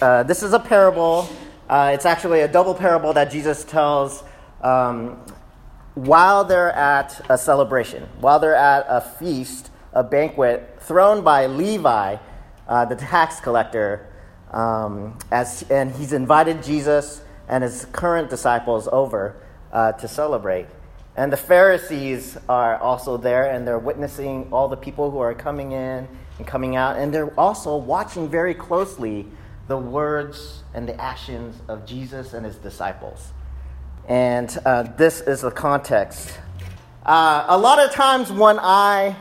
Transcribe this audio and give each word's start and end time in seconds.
Uh, 0.00 0.22
this 0.22 0.42
is 0.42 0.52
a 0.52 0.58
parable. 0.58 1.28
Uh, 1.68 1.90
it's 1.94 2.06
actually 2.06 2.40
a 2.40 2.48
double 2.48 2.74
parable 2.74 3.12
that 3.12 3.30
Jesus 3.30 3.64
tells 3.64 4.22
um, 4.62 5.20
while 5.94 6.44
they're 6.44 6.72
at 6.72 7.20
a 7.28 7.36
celebration, 7.36 8.08
while 8.20 8.38
they're 8.38 8.54
at 8.54 8.86
a 8.88 9.00
feast, 9.00 9.70
a 9.92 10.02
banquet 10.02 10.78
thrown 10.80 11.22
by 11.22 11.46
Levi, 11.46 12.16
uh, 12.68 12.84
the 12.84 12.96
tax 12.96 13.40
collector, 13.40 14.06
um, 14.52 15.18
as, 15.30 15.64
and 15.70 15.92
he's 15.92 16.12
invited 16.12 16.62
Jesus 16.62 17.22
and 17.48 17.64
his 17.64 17.86
current 17.92 18.30
disciples 18.30 18.88
over 18.92 19.36
uh, 19.72 19.92
to 19.92 20.08
celebrate. 20.08 20.66
And 21.16 21.32
the 21.32 21.36
Pharisees 21.36 22.38
are 22.48 22.78
also 22.78 23.16
there, 23.16 23.50
and 23.50 23.66
they're 23.66 23.78
witnessing 23.78 24.48
all 24.52 24.68
the 24.68 24.76
people 24.76 25.10
who 25.10 25.18
are 25.18 25.34
coming 25.34 25.72
in 25.72 26.06
and 26.38 26.46
coming 26.46 26.76
out, 26.76 26.96
and 26.96 27.12
they're 27.12 27.34
also 27.38 27.76
watching 27.76 28.28
very 28.28 28.54
closely 28.54 29.26
the 29.68 29.76
words 29.76 30.64
and 30.74 30.88
the 30.88 31.00
actions 31.00 31.60
of 31.68 31.86
Jesus 31.86 32.32
and 32.32 32.44
his 32.44 32.56
disciples. 32.56 33.32
And 34.08 34.56
uh, 34.64 34.84
this 34.96 35.20
is 35.20 35.42
the 35.42 35.50
context. 35.50 36.38
Uh, 37.04 37.44
a 37.48 37.56
lot 37.56 37.78
of 37.78 37.92
times 37.92 38.32
when 38.32 38.58
I 38.58 39.14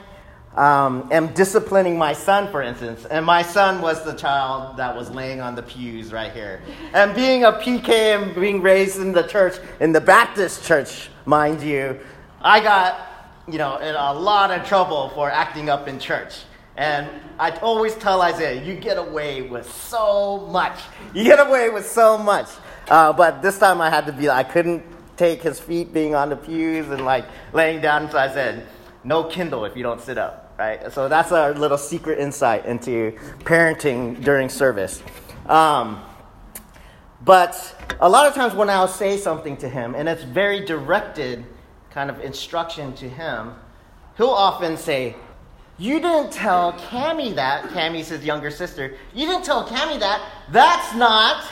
um, 0.55 1.09
am 1.11 1.27
disciplining 1.33 1.97
my 1.97 2.13
son, 2.13 2.49
for 2.51 2.61
instance, 2.61 3.05
and 3.05 3.25
my 3.25 3.41
son 3.41 3.81
was 3.81 4.03
the 4.03 4.13
child 4.13 4.77
that 4.77 4.95
was 4.95 5.11
laying 5.11 5.39
on 5.41 5.55
the 5.55 5.61
pews 5.61 6.11
right 6.11 6.31
here. 6.31 6.61
And 6.93 7.13
being 7.13 7.43
a 7.43 7.51
PK 7.51 7.89
and 7.89 8.33
being 8.33 8.61
raised 8.61 8.99
in 8.99 9.11
the 9.11 9.23
church, 9.23 9.59
in 9.79 9.91
the 9.91 10.01
Baptist 10.01 10.65
church, 10.65 11.09
mind 11.25 11.61
you, 11.61 11.99
I 12.41 12.61
got, 12.61 13.33
you 13.47 13.57
know, 13.57 13.77
in 13.77 13.93
a 13.93 14.13
lot 14.13 14.51
of 14.51 14.65
trouble 14.65 15.09
for 15.09 15.29
acting 15.29 15.69
up 15.69 15.87
in 15.87 15.99
church. 15.99 16.39
And 16.77 17.09
I 17.39 17.51
always 17.57 17.95
tell 17.95 18.21
Isaiah, 18.21 18.63
you 18.63 18.75
get 18.75 18.97
away 18.97 19.41
with 19.41 19.71
so 19.71 20.47
much. 20.51 20.79
You 21.13 21.23
get 21.23 21.45
away 21.45 21.69
with 21.69 21.87
so 21.87 22.17
much. 22.19 22.47
Uh, 22.87 23.11
but 23.11 23.41
this 23.41 23.57
time 23.57 23.81
I 23.81 23.89
had 23.89 24.05
to 24.05 24.13
be, 24.13 24.29
I 24.29 24.43
couldn't 24.43 24.83
take 25.17 25.41
his 25.41 25.59
feet 25.59 25.91
being 25.91 26.13
on 26.13 26.29
the 26.29 26.35
pews 26.35 26.87
and 26.89 27.03
like 27.03 27.25
laying 27.51 27.81
down. 27.81 28.09
So 28.11 28.19
I 28.19 28.29
said, 28.29 28.67
no 29.03 29.23
Kindle 29.23 29.65
if 29.65 29.75
you 29.75 29.81
don't 29.81 29.99
sit 29.99 30.19
up, 30.19 30.53
right? 30.59 30.91
So 30.93 31.09
that's 31.09 31.31
our 31.31 31.53
little 31.53 31.79
secret 31.79 32.19
insight 32.19 32.65
into 32.65 33.13
parenting 33.39 34.23
during 34.23 34.47
service. 34.47 35.01
Um, 35.47 36.03
but 37.25 37.75
a 37.99 38.07
lot 38.07 38.27
of 38.27 38.35
times 38.35 38.53
when 38.53 38.69
I'll 38.69 38.87
say 38.87 39.17
something 39.17 39.57
to 39.57 39.69
him, 39.69 39.95
and 39.95 40.07
it's 40.07 40.23
very 40.23 40.63
directed 40.63 41.43
kind 41.89 42.11
of 42.11 42.19
instruction 42.19 42.93
to 42.95 43.09
him, 43.09 43.55
he'll 44.17 44.29
often 44.29 44.77
say, 44.77 45.15
you 45.77 45.99
didn't 45.99 46.31
tell 46.31 46.73
Cami 46.73 47.35
that. 47.35 47.65
Cami's 47.65 48.09
his 48.09 48.25
younger 48.25 48.49
sister. 48.49 48.95
You 49.13 49.27
didn't 49.27 49.45
tell 49.45 49.67
Cami 49.67 49.99
that. 49.99 50.21
That's 50.49 50.95
not 50.95 51.43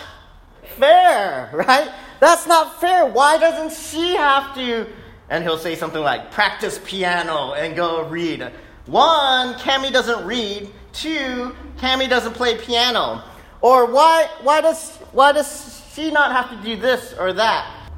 fair, 0.77 1.51
right? 1.53 1.91
That's 2.19 2.47
not 2.47 2.79
fair. 2.81 3.05
Why 3.05 3.37
doesn't 3.37 3.71
she 3.71 4.15
have 4.15 4.55
to? 4.55 4.87
And 5.29 5.43
he'll 5.43 5.57
say 5.57 5.75
something 5.75 6.01
like, 6.01 6.31
practice 6.31 6.79
piano 6.83 7.53
and 7.53 7.75
go 7.75 8.03
read. 8.07 8.51
One, 8.85 9.55
Cami 9.55 9.91
doesn't 9.91 10.25
read. 10.25 10.69
Two, 10.93 11.55
Cami 11.77 12.09
doesn't 12.09 12.33
play 12.33 12.57
piano. 12.57 13.23
Or 13.61 13.91
why, 13.91 14.29
why, 14.41 14.61
does, 14.61 14.97
why 15.11 15.31
does 15.31 15.83
she 15.93 16.11
not 16.11 16.31
have 16.31 16.49
to 16.49 16.67
do 16.67 16.79
this 16.79 17.13
or 17.13 17.33
that? 17.33 17.89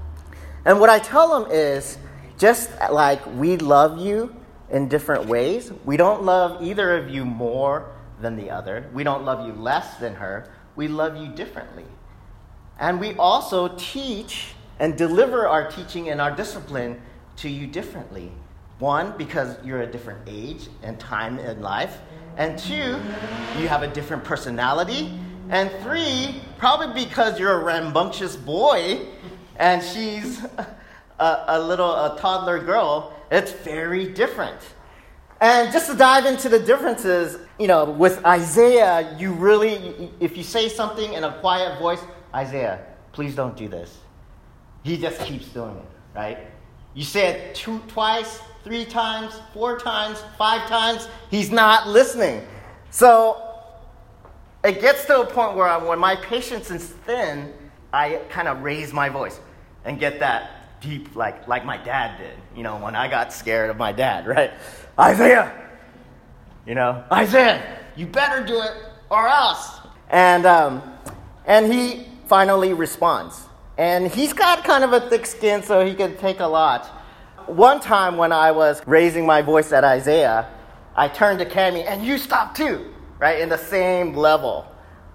And 0.66 0.80
what 0.80 0.90
I 0.90 1.00
tell 1.00 1.40
them 1.40 1.52
is 1.52 1.98
just 2.38 2.70
like 2.92 3.26
we 3.36 3.58
love 3.58 4.00
you 4.00 4.36
in 4.70 4.88
different 4.88 5.26
ways. 5.28 5.72
We 5.86 5.98
don't 5.98 6.24
love 6.24 6.62
either 6.62 6.98
of 6.98 7.10
you 7.10 7.26
more 7.26 7.92
than 8.22 8.36
the 8.36 8.50
other. 8.50 8.90
We 8.94 9.04
don't 9.04 9.24
love 9.24 9.46
you 9.46 9.54
less 9.54 9.98
than 9.98 10.16
her. 10.16 10.50
We 10.76 10.88
love 10.88 11.18
you 11.18 11.30
differently. 11.30 11.86
And 12.80 13.00
we 13.00 13.14
also 13.16 13.70
teach 13.78 14.54
and 14.80 14.98
deliver 14.98 15.48
our 15.48 15.70
teaching 15.70 16.10
and 16.10 16.22
our 16.22 16.32
discipline 16.32 17.02
to 17.38 17.50
you 17.50 17.68
differently. 17.68 18.32
One, 18.80 19.18
because 19.18 19.58
you're 19.64 19.82
a 19.82 19.88
different 19.88 20.22
age 20.28 20.68
and 20.84 21.00
time 21.00 21.40
in 21.40 21.62
life. 21.62 21.98
And 22.36 22.60
two, 22.60 23.00
you 23.60 23.68
have 23.68 23.82
a 23.82 23.88
different 23.88 24.24
personality. 24.24 25.18
And 25.50 25.72
three, 25.82 26.42
probably 26.58 27.06
because 27.06 27.40
you're 27.40 27.60
a 27.60 27.64
rambunctious 27.64 28.36
boy 28.36 29.08
and 29.56 29.82
she's 29.82 30.44
a, 31.20 31.44
a 31.48 31.60
little 31.60 31.90
a 31.90 32.18
toddler 32.20 32.60
girl 32.60 33.17
it's 33.32 33.52
very 33.52 34.08
different. 34.14 34.60
And 35.40 35.72
just 35.72 35.90
to 35.92 35.96
dive 35.96 36.26
into 36.26 36.50
the 36.50 36.60
differences, 36.60 37.38
you 37.60 37.68
know, 37.68 37.86
with 37.86 38.26
Isaiah, 38.26 39.16
you 39.20 39.34
really, 39.34 40.12
if 40.20 40.36
you 40.36 40.44
say 40.44 40.68
something 40.68 41.14
in 41.14 41.24
a 41.24 41.40
quiet 41.40 41.78
voice, 41.80 42.02
Isaiah, 42.34 42.84
please 43.12 43.36
don't 43.36 43.56
do 43.56 43.68
this. 43.68 43.98
He 44.84 44.98
just 44.98 45.20
keeps 45.22 45.48
doing 45.50 45.76
it, 45.76 45.86
right? 46.16 46.40
You 46.96 47.04
say 47.04 47.28
it 47.28 47.56
two, 47.56 47.80
twice, 47.88 48.40
three 48.64 48.86
times, 48.86 49.40
four 49.54 49.78
times, 49.78 50.24
five 50.38 50.68
times, 50.68 51.08
he's 51.30 51.52
not 51.52 51.88
listening. 51.88 52.46
So 52.90 53.42
it 54.64 54.82
gets 54.82 55.06
to 55.06 55.22
a 55.22 55.26
point 55.26 55.56
where 55.56 55.68
I, 55.68 55.78
when 55.78 56.00
my 56.00 56.16
patience 56.16 56.72
is 56.72 56.88
thin, 57.06 57.54
I 57.94 58.22
kind 58.30 58.48
of 58.48 58.64
raise 58.64 58.92
my 58.92 59.10
voice 59.10 59.40
and 59.86 60.00
get 60.00 60.20
that 60.20 60.57
deep 60.82 61.16
like 61.16 61.48
like 61.48 61.66
my 61.66 61.78
dad 61.78 62.18
did 62.18 62.38
you 62.56 62.64
know 62.64 62.78
when 62.78 62.96
i 62.96 63.08
got 63.08 63.34
scared 63.34 63.70
of 63.70 63.78
my 63.78 63.92
dad 63.92 64.28
right? 64.36 64.52
Isaiah! 65.00 65.54
You 66.66 66.74
know? 66.74 67.04
Isaiah! 67.12 67.80
You 67.96 68.08
better 68.08 68.44
do 68.44 68.60
it 68.60 68.74
or 69.12 69.28
else. 69.28 69.78
And 70.10 70.46
um, 70.46 70.82
and 71.46 71.72
he 71.72 72.08
finally 72.26 72.74
responds. 72.74 73.46
And 73.78 74.08
he's 74.12 74.34
got 74.34 74.64
kind 74.64 74.84
of 74.84 74.92
a 74.94 75.08
thick 75.08 75.28
skin 75.28 75.62
so 75.62 75.86
he 75.86 75.94
can 75.94 76.18
take 76.18 76.40
a 76.40 76.48
lot. 76.48 76.86
One 77.46 77.80
time 77.80 78.18
when 78.18 78.32
i 78.32 78.52
was 78.52 78.82
raising 78.86 79.26
my 79.26 79.42
voice 79.42 79.72
at 79.72 79.84
isaiah 79.86 80.50
i 80.96 81.08
turned 81.08 81.40
to 81.40 81.46
cami 81.46 81.86
and 81.86 82.04
you 82.04 82.18
stop 82.18 82.54
too 82.54 82.94
right? 83.20 83.40
In 83.40 83.50
the 83.50 83.58
same 83.58 84.14
level 84.14 84.68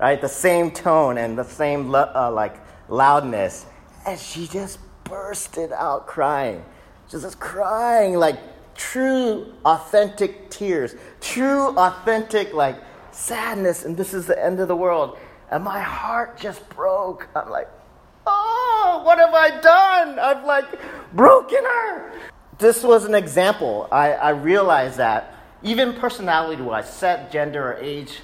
right? 0.02 0.20
The 0.20 0.28
same 0.28 0.72
tone 0.72 1.16
and 1.16 1.38
the 1.38 1.44
same 1.44 1.94
uh, 1.94 2.30
like 2.30 2.56
loudness. 2.88 3.66
And 4.04 4.18
she 4.18 4.48
just 4.48 4.80
bursted 5.12 5.72
out 5.72 6.06
crying. 6.06 6.64
Just 7.06 7.38
crying 7.38 8.14
like 8.14 8.38
true, 8.74 9.52
authentic 9.62 10.48
tears, 10.48 10.94
true, 11.20 11.76
authentic, 11.76 12.54
like 12.54 12.76
sadness, 13.10 13.84
and 13.84 13.94
this 13.94 14.14
is 14.14 14.26
the 14.26 14.42
end 14.42 14.58
of 14.58 14.68
the 14.68 14.74
world. 14.74 15.18
And 15.50 15.62
my 15.62 15.80
heart 15.80 16.38
just 16.38 16.66
broke. 16.70 17.28
I'm 17.36 17.50
like, 17.50 17.68
oh, 18.26 19.02
what 19.04 19.18
have 19.18 19.34
I 19.34 19.60
done? 19.60 20.18
I've 20.18 20.46
like 20.46 20.80
broken 21.12 21.62
her. 21.62 22.18
This 22.56 22.82
was 22.82 23.04
an 23.04 23.14
example. 23.14 23.88
I, 23.92 24.12
I 24.12 24.30
realized 24.30 24.96
that 24.96 25.34
even 25.62 25.92
personality 25.92 26.62
wise, 26.62 26.90
set 26.90 27.30
gender 27.30 27.72
or 27.72 27.74
age 27.74 28.20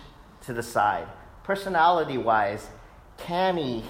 to 0.46 0.54
the 0.54 0.62
side. 0.62 1.06
Personality 1.44 2.16
wise, 2.16 2.66
Cami 3.18 3.82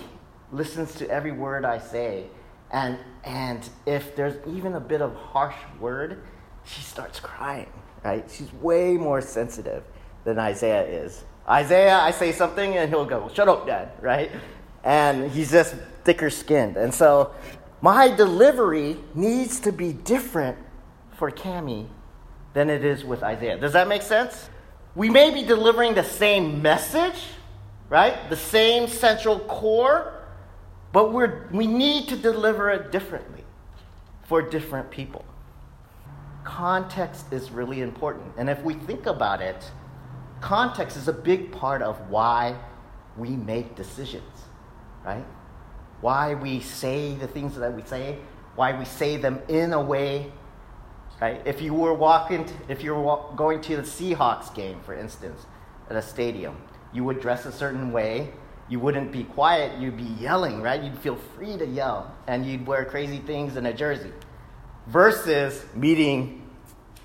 listens 0.50 0.97
to 0.97 1.08
every 1.08 1.31
word 1.31 1.64
I 1.64 1.78
say 1.78 2.26
and, 2.71 2.99
and 3.25 3.69
if 3.87 4.15
there's 4.15 4.37
even 4.47 4.75
a 4.75 4.81
bit 4.81 5.01
of 5.01 5.15
harsh 5.15 5.56
word, 5.81 6.23
she 6.65 6.83
starts 6.83 7.21
crying, 7.21 7.73
right? 8.05 8.29
She's 8.31 8.53
way 8.55 8.97
more 8.97 9.21
sensitive 9.21 9.83
than 10.25 10.39
Isaiah 10.39 10.84
is. 10.84 11.25
Isaiah, 11.49 11.99
I 11.99 12.11
say 12.11 12.33
something 12.33 12.77
and 12.77 12.91
he'll 12.91 13.06
go, 13.06 13.31
shut 13.33 13.49
up, 13.49 13.67
dad, 13.67 13.93
right? 14.01 14.31
And 14.84 15.31
he's 15.31 15.51
just 15.51 15.75
thicker 16.05 16.29
skinned. 16.29 16.77
And 16.77 16.93
so 16.93 17.33
my 17.81 18.09
delivery 18.09 18.99
needs 19.15 19.61
to 19.61 19.73
be 19.73 19.93
different 19.93 20.59
for 21.17 21.31
Cami 21.31 21.87
than 22.53 22.69
it 22.69 22.85
is 22.85 23.05
with 23.05 23.23
Isaiah. 23.23 23.59
Does 23.59 23.73
that 23.73 23.89
make 23.89 24.03
sense? 24.03 24.50
We 24.95 25.09
may 25.09 25.33
be 25.33 25.45
delivering 25.45 25.95
the 25.95 26.05
same 26.05 26.61
message, 26.61 27.23
right? 27.89 28.29
The 28.29 28.37
same 28.37 28.89
central 28.89 29.39
core, 29.41 30.18
but 30.93 31.12
we're, 31.12 31.49
we 31.52 31.67
need 31.67 32.08
to 32.08 32.17
deliver 32.17 32.70
it 32.70 32.90
differently 32.90 33.44
for 34.26 34.43
different 34.43 34.90
people. 34.90 35.25
Context 36.44 37.32
is 37.32 37.50
really 37.50 37.81
important. 37.82 38.32
And 38.38 38.49
if 38.49 38.62
we 38.62 38.75
think 38.75 39.06
about 39.06 39.40
it, 39.40 39.70
context 40.40 40.96
is 40.96 41.08
a 41.08 41.12
big 41.12 41.52
part 41.52 41.82
of 41.82 41.99
why 42.08 42.56
we 43.17 43.31
make 43.31 43.75
decisions, 43.75 44.44
right? 45.05 45.25
Why 46.00 46.35
we 46.35 46.61
say 46.61 47.14
the 47.14 47.26
things 47.26 47.56
that 47.56 47.75
we 47.75 47.82
say, 47.82 48.19
why 48.55 48.79
we 48.79 48.85
say 48.85 49.17
them 49.17 49.40
in 49.49 49.73
a 49.73 49.81
way, 49.81 50.32
right? 51.20 51.43
If 51.44 51.61
you 51.61 51.75
were 51.75 51.94
walking, 51.94 52.44
to, 52.44 52.55
if 52.69 52.82
you 52.82 52.94
were 52.94 53.19
going 53.37 53.61
to 53.62 53.76
the 53.76 53.82
Seahawks 53.82 54.55
game, 54.55 54.81
for 54.85 54.94
instance, 54.94 55.46
at 55.90 55.96
a 55.96 56.02
stadium, 56.02 56.56
you 56.93 57.05
would 57.05 57.20
dress 57.20 57.44
a 57.44 57.52
certain 57.52 57.93
way 57.93 58.32
you 58.69 58.81
wouldn't 58.81 59.12
be 59.12 59.25
quiet, 59.25 59.79
you'd 59.79 59.97
be 59.97 60.15
yelling, 60.20 60.61
right? 60.61 60.82
You'd 60.82 60.99
feel 60.99 61.17
free 61.17 61.56
to 61.56 61.67
yell, 61.67 62.15
and 62.26 62.44
you'd 62.44 62.67
wear 62.67 62.85
crazy 62.85 63.19
things 63.19 63.56
in 63.56 63.67
a 63.67 63.73
jersey. 63.73 64.12
Versus 64.87 65.65
meeting 65.75 66.43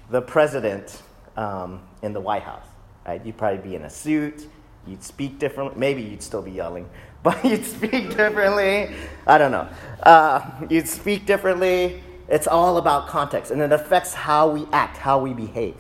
the 0.10 0.22
president 0.22 1.02
um, 1.38 1.82
in 2.02 2.14
the 2.14 2.20
White 2.20 2.44
House, 2.44 2.68
right? 3.06 3.26
You'd 3.26 3.38
probably 3.38 3.68
be 3.68 3.76
in 3.76 3.84
a 3.84 3.90
suit, 3.90 4.48
You'd 4.86 5.04
speak 5.04 5.40
differently. 5.40 5.80
Maybe 5.80 6.02
you'd 6.02 6.22
still 6.22 6.42
be 6.42 6.52
yelling, 6.52 6.90
but 7.24 7.44
you'd 7.44 7.66
speak 7.66 8.16
differently. 8.16 8.94
I 9.26 9.38
don't 9.38 9.52
know. 9.52 9.68
Uh, 10.02 10.50
you'd 10.70 10.88
speak 10.88 11.26
differently. 11.26 12.04
It's 12.28 12.48
all 12.48 12.78
about 12.78 13.08
context, 13.08 13.52
and 13.52 13.62
it 13.62 13.72
affects 13.72 14.14
how 14.14 14.50
we 14.50 14.66
act, 14.72 14.98
how 14.98 15.20
we 15.20 15.34
behave. 15.34 15.76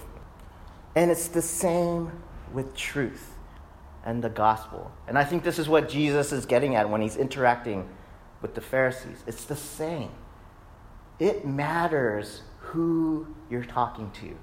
And 0.95 1.09
it's 1.09 1.27
the 1.27 1.41
same 1.41 2.11
with 2.53 2.75
truth 2.75 3.32
and 4.05 4.23
the 4.23 4.29
gospel. 4.29 4.91
And 5.07 5.17
I 5.17 5.23
think 5.23 5.43
this 5.43 5.59
is 5.59 5.69
what 5.69 5.89
Jesus 5.89 6.31
is 6.31 6.45
getting 6.45 6.75
at 6.75 6.89
when 6.89 7.01
he's 7.01 7.15
interacting 7.15 7.87
with 8.41 8.55
the 8.55 8.61
Pharisees. 8.61 9.23
It's 9.25 9.45
the 9.45 9.55
same. 9.55 10.11
It 11.19 11.45
matters 11.45 12.41
who 12.59 13.27
you're 13.49 13.63
talking 13.63 14.11
to, 14.21 14.35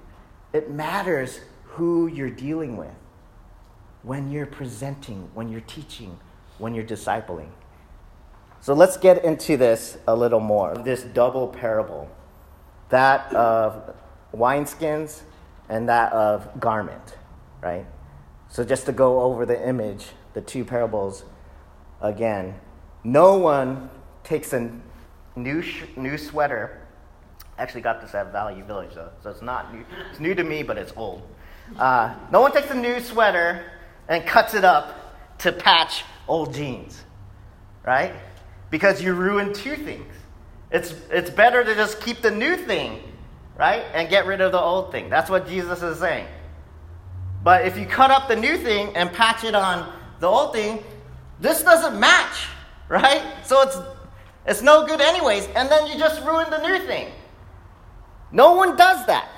it 0.53 0.69
matters 0.71 1.41
who 1.63 2.07
you're 2.07 2.29
dealing 2.29 2.77
with 2.77 2.95
when 4.03 4.31
you're 4.31 4.45
presenting, 4.45 5.29
when 5.33 5.49
you're 5.49 5.61
teaching, 5.61 6.19
when 6.57 6.73
you're 6.73 6.85
discipling. 6.85 7.49
So 8.59 8.73
let's 8.73 8.97
get 8.97 9.23
into 9.23 9.57
this 9.57 9.97
a 10.07 10.15
little 10.15 10.39
more. 10.39 10.75
This 10.75 11.03
double 11.03 11.47
parable 11.47 12.09
that 12.89 13.33
of 13.33 13.95
wineskins 14.35 15.21
and 15.69 15.87
that 15.89 16.11
of 16.13 16.59
garment, 16.59 17.17
right? 17.61 17.85
So 18.51 18.65
just 18.65 18.85
to 18.87 18.91
go 18.91 19.21
over 19.21 19.45
the 19.45 19.67
image, 19.67 20.07
the 20.33 20.41
two 20.41 20.65
parables 20.65 21.23
again. 22.01 22.59
No 23.03 23.37
one 23.37 23.89
takes 24.25 24.51
a 24.51 24.69
new, 25.37 25.61
sh- 25.61 25.85
new 25.95 26.17
sweater. 26.17 26.85
Actually, 27.57 27.81
got 27.81 28.01
this 28.01 28.13
at 28.13 28.33
Value 28.33 28.65
Village, 28.65 28.93
though, 28.93 29.09
so 29.23 29.29
it's 29.29 29.41
not 29.41 29.73
new. 29.73 29.85
It's 30.09 30.19
new 30.19 30.35
to 30.35 30.43
me, 30.43 30.63
but 30.63 30.77
it's 30.77 30.91
old. 30.97 31.21
Uh, 31.79 32.13
no 32.31 32.41
one 32.41 32.51
takes 32.51 32.69
a 32.71 32.75
new 32.75 32.99
sweater 32.99 33.71
and 34.09 34.25
cuts 34.25 34.53
it 34.53 34.65
up 34.65 35.37
to 35.39 35.53
patch 35.53 36.03
old 36.27 36.53
jeans, 36.53 37.01
right? 37.85 38.13
Because 38.69 39.01
you 39.01 39.13
ruin 39.13 39.53
two 39.53 39.77
things. 39.77 40.13
It's, 40.71 40.93
it's 41.09 41.29
better 41.29 41.63
to 41.63 41.73
just 41.75 42.01
keep 42.01 42.21
the 42.21 42.31
new 42.31 42.57
thing, 42.57 43.01
right? 43.57 43.85
And 43.93 44.09
get 44.09 44.25
rid 44.25 44.41
of 44.41 44.51
the 44.51 44.59
old 44.59 44.91
thing. 44.91 45.09
That's 45.09 45.29
what 45.29 45.47
Jesus 45.47 45.81
is 45.81 45.99
saying. 45.99 46.27
But 47.43 47.65
if 47.65 47.77
you 47.77 47.85
cut 47.85 48.11
up 48.11 48.27
the 48.27 48.35
new 48.35 48.57
thing 48.57 48.95
and 48.95 49.11
patch 49.11 49.43
it 49.43 49.55
on 49.55 49.91
the 50.19 50.27
old 50.27 50.53
thing, 50.53 50.83
this 51.39 51.63
doesn't 51.63 51.99
match, 51.99 52.47
right? 52.89 53.23
So 53.45 53.61
it's, 53.61 53.77
it's 54.45 54.61
no 54.61 54.85
good, 54.85 55.01
anyways. 55.01 55.47
And 55.55 55.69
then 55.69 55.87
you 55.87 55.97
just 55.97 56.23
ruin 56.23 56.49
the 56.49 56.61
new 56.67 56.85
thing. 56.85 57.11
No 58.31 58.53
one 58.53 58.77
does 58.77 59.05
that. 59.07 59.29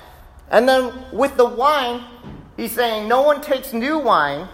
And 0.50 0.68
then 0.68 0.92
with 1.12 1.36
the 1.36 1.46
wine, 1.46 2.04
he's 2.56 2.72
saying 2.72 3.08
no 3.08 3.22
one 3.22 3.40
takes 3.40 3.72
new 3.72 3.98
wine 3.98 4.48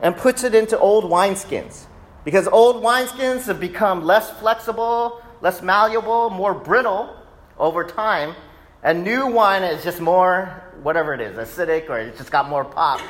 and 0.00 0.16
puts 0.16 0.44
it 0.44 0.54
into 0.54 0.78
old 0.78 1.04
wineskins. 1.04 1.86
Because 2.24 2.46
old 2.48 2.82
wineskins 2.82 3.46
have 3.46 3.58
become 3.58 4.04
less 4.04 4.30
flexible, 4.38 5.22
less 5.40 5.62
malleable, 5.62 6.30
more 6.30 6.54
brittle 6.54 7.16
over 7.58 7.84
time. 7.84 8.34
And 8.82 9.02
new 9.02 9.26
wine 9.26 9.62
is 9.62 9.82
just 9.82 10.00
more, 10.00 10.62
whatever 10.82 11.14
it 11.14 11.20
is, 11.20 11.36
acidic 11.36 11.88
or 11.88 11.98
it's 11.98 12.18
just 12.18 12.30
got 12.30 12.48
more 12.48 12.64
pop 12.64 13.00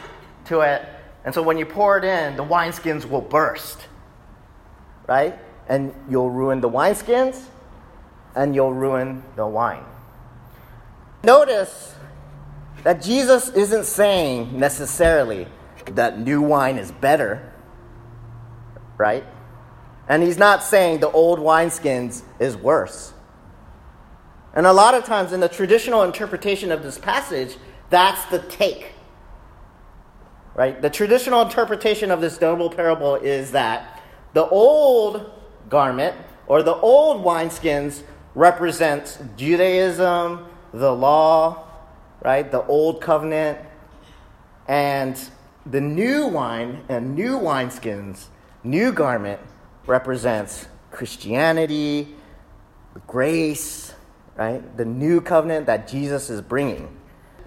to 0.46 0.60
it. 0.60 0.86
And 1.24 1.34
so 1.34 1.42
when 1.42 1.58
you 1.58 1.66
pour 1.66 1.98
it 1.98 2.04
in, 2.04 2.36
the 2.36 2.44
wineskins 2.44 3.08
will 3.08 3.20
burst. 3.20 3.86
Right? 5.06 5.38
And 5.68 5.94
you'll 6.08 6.30
ruin 6.30 6.60
the 6.60 6.68
wineskins 6.68 7.44
and 8.34 8.54
you'll 8.54 8.72
ruin 8.72 9.22
the 9.36 9.46
wine. 9.46 9.84
Notice 11.22 11.94
that 12.82 13.00
Jesus 13.00 13.48
isn't 13.50 13.84
saying 13.84 14.58
necessarily 14.58 15.46
that 15.86 16.18
new 16.18 16.42
wine 16.42 16.78
is 16.78 16.90
better, 16.90 17.52
right? 18.96 19.24
And 20.08 20.22
he's 20.22 20.38
not 20.38 20.64
saying 20.64 21.00
the 21.00 21.10
old 21.10 21.38
wineskins 21.38 22.22
is 22.40 22.56
worse. 22.56 23.12
And 24.54 24.66
a 24.66 24.72
lot 24.72 24.94
of 24.94 25.04
times 25.04 25.32
in 25.32 25.40
the 25.40 25.48
traditional 25.48 26.02
interpretation 26.02 26.70
of 26.70 26.82
this 26.82 26.98
passage, 26.98 27.56
that's 27.90 28.24
the 28.26 28.38
take. 28.38 28.92
Right? 30.54 30.80
The 30.80 30.90
traditional 30.90 31.42
interpretation 31.42 32.10
of 32.10 32.20
this 32.20 32.36
double 32.36 32.68
parable 32.68 33.16
is 33.16 33.52
that 33.52 34.02
the 34.34 34.46
old 34.46 35.30
garment 35.68 36.16
or 36.46 36.62
the 36.62 36.74
old 36.74 37.24
wineskins 37.24 38.02
represents 38.34 39.18
Judaism, 39.36 40.46
the 40.72 40.92
law, 40.92 41.66
right? 42.22 42.50
The 42.50 42.64
old 42.64 43.00
covenant, 43.00 43.58
and 44.68 45.18
the 45.66 45.80
new 45.80 46.26
wine 46.26 46.84
and 46.88 47.14
new 47.14 47.38
wineskins, 47.38 48.26
new 48.64 48.92
garment 48.92 49.40
represents 49.86 50.66
Christianity, 50.90 52.14
grace, 53.06 53.94
right? 54.36 54.76
The 54.76 54.84
new 54.84 55.20
covenant 55.20 55.66
that 55.66 55.88
Jesus 55.88 56.30
is 56.30 56.40
bringing. 56.40 56.96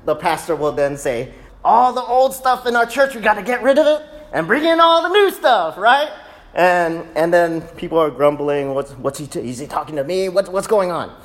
The 0.05 0.15
pastor 0.15 0.55
will 0.55 0.71
then 0.71 0.97
say, 0.97 1.33
All 1.63 1.93
the 1.93 2.03
old 2.03 2.33
stuff 2.33 2.65
in 2.65 2.75
our 2.75 2.85
church, 2.85 3.15
we 3.15 3.21
got 3.21 3.35
to 3.35 3.43
get 3.43 3.63
rid 3.63 3.77
of 3.77 3.87
it 3.87 4.07
and 4.31 4.47
bring 4.47 4.65
in 4.65 4.79
all 4.79 5.01
the 5.01 5.09
new 5.09 5.31
stuff, 5.31 5.77
right? 5.77 6.09
And, 6.53 7.05
and 7.15 7.33
then 7.33 7.61
people 7.61 7.97
are 7.97 8.09
grumbling, 8.09 8.73
what's, 8.73 8.91
what's 8.91 9.19
he, 9.19 9.27
t- 9.27 9.41
is 9.41 9.59
he 9.59 9.67
talking 9.67 9.97
to 9.97 10.03
me? 10.03 10.29
What's, 10.29 10.49
what's 10.49 10.67
going 10.67 10.91
on? 10.91 11.15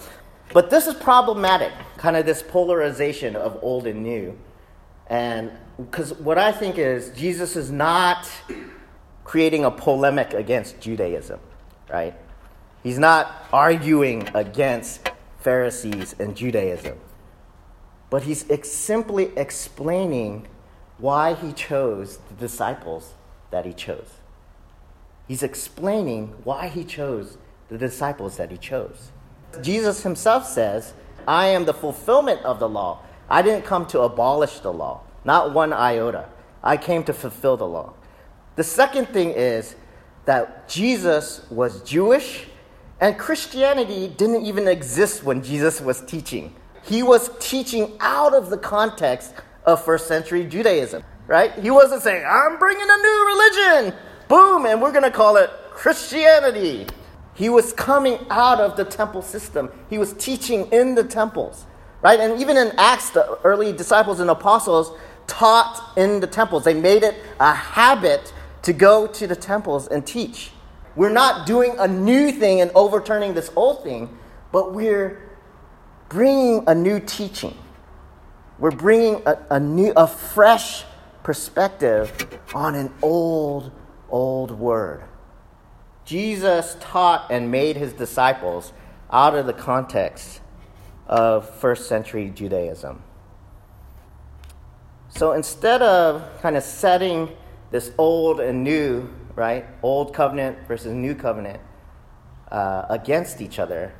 But 0.52 0.70
this 0.70 0.88
is 0.88 0.94
problematic, 0.94 1.72
kind 1.96 2.16
of 2.16 2.26
this 2.26 2.42
polarization 2.42 3.36
of 3.36 3.58
old 3.62 3.86
and 3.86 4.02
new. 4.02 4.36
And 5.06 5.52
because 5.76 6.12
what 6.14 6.38
I 6.38 6.52
think 6.52 6.78
is 6.78 7.10
Jesus 7.10 7.56
is 7.56 7.70
not 7.70 8.30
creating 9.24 9.64
a 9.64 9.70
polemic 9.70 10.34
against 10.34 10.80
Judaism, 10.80 11.38
right? 11.88 12.14
He's 12.82 12.98
not 12.98 13.46
arguing 13.52 14.28
against 14.34 15.09
Pharisees 15.40 16.14
and 16.19 16.37
Judaism. 16.37 16.98
But 18.10 18.22
he's 18.22 18.48
ex- 18.50 18.70
simply 18.70 19.31
explaining 19.37 20.48
why 20.98 21.34
he 21.34 21.52
chose 21.52 22.19
the 22.28 22.34
disciples 22.34 23.14
that 23.50 23.64
he 23.64 23.72
chose. 23.72 24.10
He's 25.26 25.42
explaining 25.42 26.34
why 26.44 26.69
he 26.69 26.84
chose 26.84 27.38
the 27.69 27.78
disciples 27.78 28.37
that 28.37 28.50
he 28.50 28.56
chose. 28.56 29.10
Jesus 29.62 30.02
himself 30.02 30.46
says, 30.46 30.92
I 31.26 31.46
am 31.46 31.64
the 31.64 31.75
fulfillment 31.75 32.42
of 32.44 32.58
the 32.58 32.69
law. 32.69 33.02
I 33.28 33.42
didn't 33.42 33.64
come 33.64 33.87
to 33.87 34.00
abolish 34.00 34.58
the 34.58 34.72
law, 34.72 35.02
not 35.25 35.54
one 35.54 35.72
iota. 35.72 36.28
I 36.62 36.76
came 36.76 37.04
to 37.04 37.12
fulfill 37.12 37.56
the 37.56 37.66
law. 37.66 37.94
The 38.56 38.64
second 38.64 39.06
thing 39.08 39.31
is 39.31 39.76
that 40.25 40.69
Jesus 40.69 41.48
was 41.50 41.82
Jewish 41.82 42.47
and 43.00 43.19
Christianity 43.19 44.09
didn't 44.09 44.45
even 44.45 44.69
exist 44.69 45.25
when 45.25 45.42
Jesus 45.42 45.80
was 45.80 46.02
teaching. 46.02 46.54
He 46.83 47.02
was 47.02 47.30
teaching 47.40 47.97
out 48.00 48.35
of 48.35 48.50
the 48.50 48.59
context 48.59 49.35
of 49.64 49.85
first 49.85 50.07
century 50.07 50.45
Judaism, 50.45 51.02
right? 51.26 51.52
He 51.59 51.71
wasn't 51.71 52.02
saying, 52.02 52.25
I'm 52.26 52.59
bringing 52.59 52.87
a 52.88 52.97
new 52.97 53.26
religion, 53.26 53.99
boom, 54.28 54.66
and 54.66 54.83
we're 54.83 54.92
going 54.92 55.04
to 55.04 55.11
call 55.11 55.37
it 55.37 55.50
Christianity. 55.71 56.87
He 57.35 57.49
was 57.49 57.73
coming 57.73 58.19
out 58.28 58.61
of 58.61 58.76
the 58.76 58.85
temple 58.85 59.23
system. 59.23 59.71
He 59.88 59.99
was 59.99 60.12
teaching 60.14 60.66
in 60.73 60.95
the 60.95 61.04
temples, 61.04 61.64
right? 62.02 62.21
And 62.21 62.40
even 62.40 62.57
in 62.57 62.73
Acts, 62.76 63.11
the 63.11 63.38
early 63.45 63.73
disciples 63.73 64.21
and 64.21 64.28
apostles 64.28 64.97
taught 65.26 65.97
in 65.97 66.21
the 66.21 66.26
temples. 66.26 66.64
They 66.64 66.75
made 66.75 67.02
it 67.02 67.14
a 67.38 67.54
habit 67.54 68.33
to 68.62 68.75
go 68.75 69.07
to 69.07 69.26
the 69.26 69.37
temples 69.37 69.87
and 69.88 70.07
teach. 70.07 70.50
We're 71.00 71.09
not 71.09 71.47
doing 71.47 71.76
a 71.78 71.88
new 71.88 72.30
thing 72.30 72.61
and 72.61 72.71
overturning 72.75 73.33
this 73.33 73.50
old 73.57 73.83
thing, 73.83 74.19
but 74.52 74.75
we're 74.75 75.30
bringing 76.11 76.62
a 76.66 76.75
new 76.75 77.00
teaching. 77.00 77.57
We're 78.59 78.73
bringing 78.73 79.23
a, 79.25 79.38
a 79.49 79.59
new, 79.59 79.95
a 79.97 80.07
fresh 80.07 80.85
perspective 81.23 82.38
on 82.54 82.75
an 82.75 82.92
old, 83.00 83.73
old 84.11 84.50
word. 84.50 85.04
Jesus 86.04 86.76
taught 86.80 87.30
and 87.30 87.50
made 87.50 87.76
his 87.76 87.95
disciples 87.95 88.75
out 89.11 89.35
of 89.35 89.47
the 89.47 89.54
context 89.54 90.42
of 91.07 91.49
first 91.49 91.88
century 91.88 92.28
Judaism. 92.28 93.02
So 95.09 95.33
instead 95.33 95.80
of 95.80 96.42
kind 96.42 96.59
of 96.59 96.62
setting 96.62 97.30
this 97.71 97.90
old 97.97 98.38
and 98.38 98.62
new, 98.62 99.09
right, 99.34 99.66
old 99.82 100.14
covenant 100.14 100.66
versus 100.66 100.92
new 100.92 101.14
covenant 101.14 101.60
uh, 102.50 102.87
against 102.88 103.40
each 103.40 103.58
other, 103.58 103.92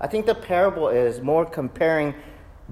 I 0.00 0.06
think 0.06 0.26
the 0.26 0.34
parable 0.34 0.88
is 0.88 1.20
more 1.20 1.44
comparing 1.44 2.14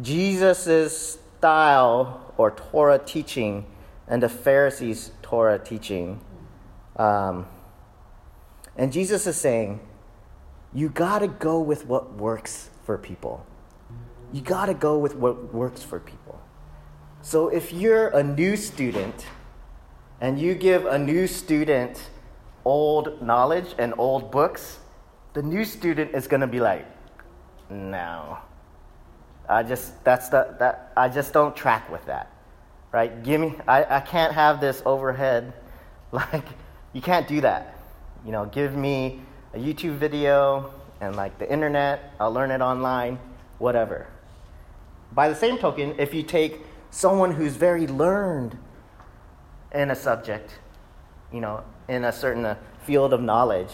Jesus' 0.03 1.19
style 1.39 2.35
or 2.37 2.51
Torah 2.51 2.99
teaching 2.99 3.67
and 4.09 4.23
the 4.23 4.29
Pharisees' 4.29 5.13
Torah 5.23 5.59
teaching. 5.59 6.21
Um, 6.97 7.47
and 8.77 8.93
Jesus 8.93 9.27
is 9.27 9.37
saying, 9.37 9.81
you 10.73 10.89
got 10.89 11.21
to 11.21 11.29
go 11.29 11.61
with 11.61 11.87
what 11.87 12.15
works 12.15 12.71
for 12.85 12.99
people. 12.99 13.47
You 14.33 14.41
got 14.41 14.67
to 14.67 14.75
go 14.75 14.99
with 14.99 15.15
what 15.17 15.53
works 15.53 15.83
for 15.83 15.99
people. 15.99 16.41
So 17.23 17.49
if 17.49 17.73
you're 17.73 18.09
a 18.09 18.23
new 18.23 18.57
student 18.57 19.27
and 20.21 20.39
you 20.39 20.55
give 20.55 20.87
a 20.87 20.99
new 20.99 21.27
student 21.27 22.11
old 22.65 23.23
knowledge 23.23 23.75
and 23.79 23.95
old 23.97 24.31
books, 24.31 24.79
the 25.33 25.43
new 25.43 25.65
student 25.65 26.15
is 26.15 26.27
going 26.27 26.41
to 26.41 26.47
be 26.47 26.61
like, 26.61 26.87
no. 27.71 28.39
I 29.49 29.63
just 29.65 30.05
that's 30.05 30.29
the 30.29 30.55
that 30.61 30.93
I 30.97 31.09
just 31.09 31.33
don't 31.33 31.57
track 31.57 31.91
with 31.91 32.05
that. 32.07 32.31
Right? 32.93 33.23
Give 33.23 33.41
me 33.41 33.55
I, 33.67 33.97
I 33.97 34.01
can't 34.01 34.33
have 34.33 34.61
this 34.61 34.83
overhead 34.87 35.53
like 36.13 36.45
you 36.93 37.01
can't 37.01 37.27
do 37.27 37.41
that. 37.41 37.77
You 38.25 38.33
know, 38.33 38.47
give 38.47 38.77
me 38.77 39.21
a 39.55 39.59
YouTube 39.59 39.97
video 39.97 40.73
and 41.01 41.17
like 41.17 41.39
the 41.39 41.51
internet, 41.51 42.13
I'll 42.21 42.33
learn 42.33 42.51
it 42.51 42.61
online, 42.61 43.19
whatever. 43.59 44.07
By 45.13 45.29
the 45.29 45.35
same 45.35 45.59
token, 45.59 45.95
if 45.99 46.15
you 46.15 46.23
take 46.23 46.61
someone 46.91 47.33
who's 47.33 47.57
very 47.57 47.87
learned 47.87 48.57
in 49.75 49.91
a 49.91 49.97
subject, 49.97 50.59
you 51.33 51.41
know, 51.41 51.63
in 51.89 52.05
a 52.05 52.13
certain 52.13 52.45
uh, 52.45 52.57
field 52.85 53.13
of 53.13 53.21
knowledge, 53.21 53.73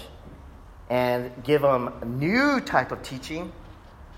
and 0.91 1.33
give 1.43 1.62
them 1.62 1.93
a 2.00 2.05
new 2.05 2.61
type 2.61 2.93
of 2.93 3.03
teaching, 3.03 3.53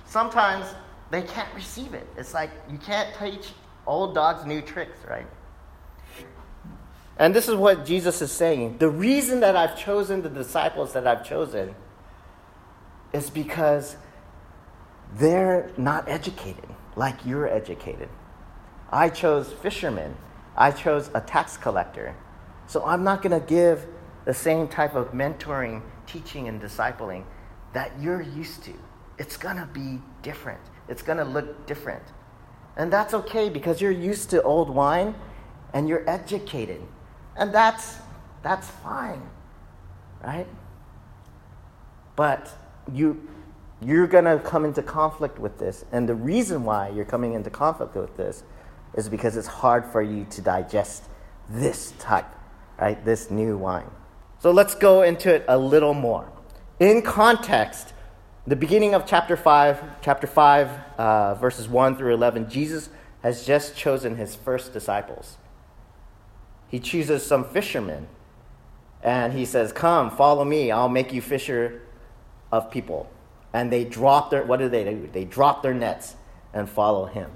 sometimes 0.06 0.66
they 1.11 1.23
can't 1.23 1.52
receive 1.54 1.94
it. 1.94 2.06
It's 2.16 2.35
like 2.35 2.50
you 2.70 2.78
can't 2.78 3.08
teach 3.18 3.52
old 3.87 4.14
dogs 4.14 4.44
new 4.44 4.61
tricks, 4.61 4.99
right? 5.08 5.26
And 7.18 7.35
this 7.35 7.49
is 7.49 7.56
what 7.56 7.85
Jesus 7.85 8.23
is 8.23 8.30
saying. 8.30 8.78
The 8.78 8.88
reason 8.88 9.40
that 9.40 9.56
I've 9.56 9.76
chosen 9.76 10.23
the 10.23 10.28
disciples 10.28 10.92
that 10.92 11.06
I've 11.06 11.25
chosen 11.25 11.75
is 13.12 13.30
because 13.30 13.97
they're 15.14 15.70
not 15.76 16.08
educated 16.08 16.68
like 16.94 17.25
you're 17.25 17.49
educated. 17.49 18.08
I 18.90 19.08
chose 19.08 19.52
fishermen, 19.52 20.16
I 20.58 20.72
chose 20.72 21.08
a 21.14 21.20
tax 21.20 21.56
collector. 21.56 22.14
So 22.66 22.84
I'm 22.84 23.04
not 23.04 23.22
going 23.22 23.40
to 23.40 23.46
give 23.46 23.86
the 24.24 24.34
same 24.34 24.68
type 24.68 24.94
of 24.94 25.12
mentoring, 25.12 25.82
teaching, 26.06 26.48
and 26.48 26.60
discipling 26.60 27.24
that 27.72 27.92
you're 28.00 28.20
used 28.20 28.64
to. 28.64 28.72
It's 29.18 29.36
going 29.36 29.56
to 29.56 29.66
be 29.72 30.00
different, 30.22 30.60
it's 30.88 31.00
going 31.00 31.18
to 31.18 31.24
look 31.24 31.66
different. 31.66 32.02
And 32.76 32.92
that's 32.92 33.14
okay 33.14 33.48
because 33.48 33.80
you're 33.80 33.90
used 33.90 34.30
to 34.30 34.42
old 34.42 34.70
wine 34.70 35.14
and 35.72 35.88
you're 35.88 36.08
educated. 36.08 36.82
And 37.36 37.52
that's, 37.52 37.96
that's 38.42 38.68
fine, 38.68 39.22
right? 40.22 40.46
But 42.14 42.50
you, 42.92 43.28
you're 43.80 44.06
going 44.06 44.24
to 44.24 44.38
come 44.38 44.64
into 44.64 44.82
conflict 44.82 45.38
with 45.38 45.58
this. 45.58 45.84
And 45.92 46.08
the 46.08 46.14
reason 46.14 46.64
why 46.64 46.88
you're 46.90 47.04
coming 47.04 47.32
into 47.32 47.50
conflict 47.50 47.94
with 47.94 48.16
this 48.16 48.44
is 48.95 49.09
because 49.09 49.37
it's 49.37 49.47
hard 49.47 49.85
for 49.87 50.02
you 50.02 50.26
to 50.30 50.42
digest 50.42 51.04
this 51.49 51.92
type, 51.99 52.26
right? 52.80 53.02
This 53.04 53.30
new 53.30 53.57
wine. 53.57 53.90
So 54.40 54.50
let's 54.50 54.75
go 54.75 55.02
into 55.02 55.35
it 55.35 55.45
a 55.49 55.59
little 55.59 55.95
more. 55.95 56.30
In 56.78 57.02
context, 57.02 57.92
the 58.47 58.57
beginning 58.57 58.95
of 58.95 59.04
chapter 59.07 59.37
5, 59.37 60.00
chapter 60.00 60.26
5, 60.26 60.71
uh, 60.99 61.35
verses 61.35 61.68
1 61.68 61.97
through 61.97 62.14
11, 62.14 62.49
Jesus 62.49 62.88
has 63.23 63.45
just 63.45 63.76
chosen 63.76 64.16
his 64.16 64.35
first 64.35 64.73
disciples. 64.73 65.38
He 66.68 66.78
chooses 66.78 67.25
some 67.25 67.45
fishermen 67.45 68.09
and 69.02 69.33
he 69.33 69.45
says, 69.45 69.73
Come, 69.73 70.11
follow 70.11 70.45
me, 70.45 70.71
I'll 70.71 70.88
make 70.88 71.12
you 71.12 71.21
fisher 71.21 71.83
of 72.52 72.71
people. 72.71 73.11
And 73.52 73.73
they 73.73 73.85
drop 73.85 74.30
their, 74.30 74.45
what 74.45 74.59
do 74.59 74.68
they 74.68 74.85
do? 74.85 75.09
They 75.12 75.25
drop 75.25 75.62
their 75.62 75.75
nets 75.75 76.16
and 76.52 76.68
follow 76.68 77.07
him. 77.07 77.30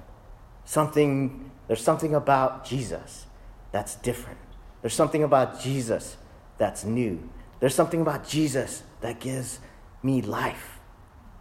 Something, 0.64 1.41
there's 1.66 1.82
something 1.82 2.14
about 2.14 2.64
Jesus 2.64 3.26
that's 3.70 3.94
different. 3.96 4.38
There's 4.80 4.94
something 4.94 5.22
about 5.22 5.60
Jesus 5.60 6.16
that's 6.58 6.84
new. 6.84 7.28
There's 7.60 7.74
something 7.74 8.00
about 8.00 8.28
Jesus 8.28 8.82
that 9.00 9.20
gives 9.20 9.60
me 10.02 10.20
life. 10.22 10.78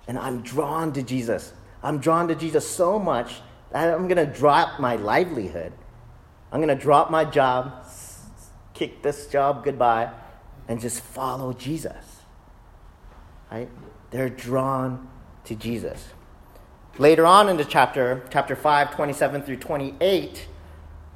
And 0.08 0.18
I'm 0.18 0.42
drawn 0.42 0.94
to 0.94 1.02
Jesus. 1.02 1.54
I'm 1.84 2.00
drawn 2.00 2.28
to 2.28 2.36
Jesus 2.36 2.70
so 2.70 3.00
much 3.00 3.42
that 3.72 3.94
I'm 3.94 4.08
going 4.08 4.26
to 4.26 4.32
drop 4.32 4.80
my 4.80 4.96
livelihood. 4.96 5.74
I'm 6.52 6.62
going 6.62 6.76
to 6.76 6.82
drop 6.82 7.10
my 7.10 7.26
job, 7.26 7.86
kick 8.74 9.02
this 9.02 9.28
job 9.28 9.64
goodbye, 9.64 10.12
and 10.68 10.80
just 10.80 11.02
follow 11.02 11.54
Jesus. 11.54 12.22
Right? 13.52 13.70
They're 14.12 14.30
drawn 14.30 15.10
to 15.46 15.56
Jesus. 15.56 16.06
Later 16.98 17.26
on 17.26 17.48
in 17.48 17.56
the 17.56 17.64
chapter, 17.64 18.22
chapter 18.32 18.54
5, 18.54 18.94
27 18.94 19.44
through 19.44 19.58
28, 19.58 20.48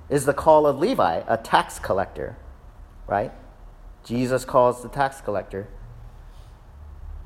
is 0.10 0.26
the 0.26 0.34
call 0.34 0.66
of 0.66 0.80
Levi, 0.80 1.22
a 1.28 1.38
tax 1.38 1.80
collector, 1.80 2.38
right? 3.08 3.32
Jesus 4.06 4.46
calls 4.46 4.82
the 4.82 4.88
tax 4.88 5.20
collector. 5.20 5.68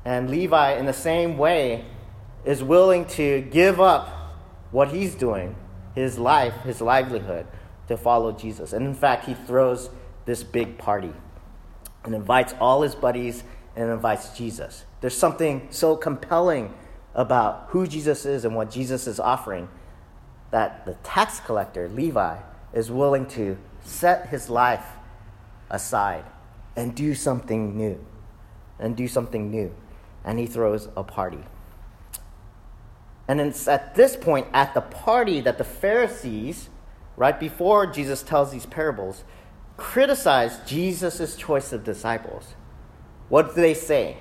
And 0.04 0.28
Levi, 0.28 0.72
in 0.72 0.86
the 0.86 0.92
same 0.92 1.38
way, 1.38 1.84
is 2.44 2.60
willing 2.62 3.04
to 3.04 3.42
give 3.42 3.80
up 3.80 4.08
what 4.72 4.90
he's 4.90 5.14
doing, 5.14 5.54
his 5.94 6.18
life, 6.18 6.54
his 6.62 6.80
livelihood, 6.80 7.46
to 7.86 7.96
follow 7.96 8.32
Jesus. 8.32 8.72
And 8.72 8.84
in 8.84 8.94
fact, 8.94 9.26
he 9.26 9.34
throws 9.34 9.90
this 10.24 10.42
big 10.42 10.76
party 10.76 11.12
and 12.02 12.14
invites 12.16 12.54
all 12.60 12.82
his 12.82 12.96
buddies 12.96 13.44
and 13.76 13.90
invites 13.90 14.36
Jesus. 14.36 14.84
There's 15.00 15.16
something 15.16 15.68
so 15.70 15.96
compelling 15.96 16.74
about 17.14 17.66
who 17.70 17.86
Jesus 17.86 18.24
is 18.24 18.44
and 18.44 18.54
what 18.54 18.70
Jesus 18.70 19.06
is 19.06 19.18
offering 19.18 19.68
that 20.50 20.84
the 20.84 20.94
tax 21.02 21.40
collector, 21.40 21.88
Levi, 21.88 22.38
is 22.72 22.90
willing 22.90 23.26
to 23.26 23.56
set 23.82 24.28
his 24.28 24.48
life 24.50 24.84
aside 25.70 26.24
and 26.76 26.94
do 26.94 27.14
something 27.14 27.76
new. 27.76 28.04
And 28.78 28.96
do 28.96 29.06
something 29.08 29.50
new. 29.50 29.74
And 30.24 30.38
he 30.38 30.46
throws 30.46 30.88
a 30.96 31.04
party. 31.04 31.44
And 33.28 33.40
it's 33.40 33.68
at 33.68 33.94
this 33.94 34.16
point, 34.16 34.48
at 34.52 34.74
the 34.74 34.80
party, 34.80 35.40
that 35.42 35.58
the 35.58 35.64
Pharisees, 35.64 36.68
right 37.16 37.38
before 37.38 37.86
Jesus 37.86 38.22
tells 38.22 38.50
these 38.50 38.66
parables, 38.66 39.22
criticize 39.76 40.58
Jesus' 40.66 41.36
choice 41.36 41.72
of 41.72 41.84
disciples. 41.84 42.54
What 43.28 43.54
do 43.54 43.60
they 43.60 43.74
say? 43.74 44.16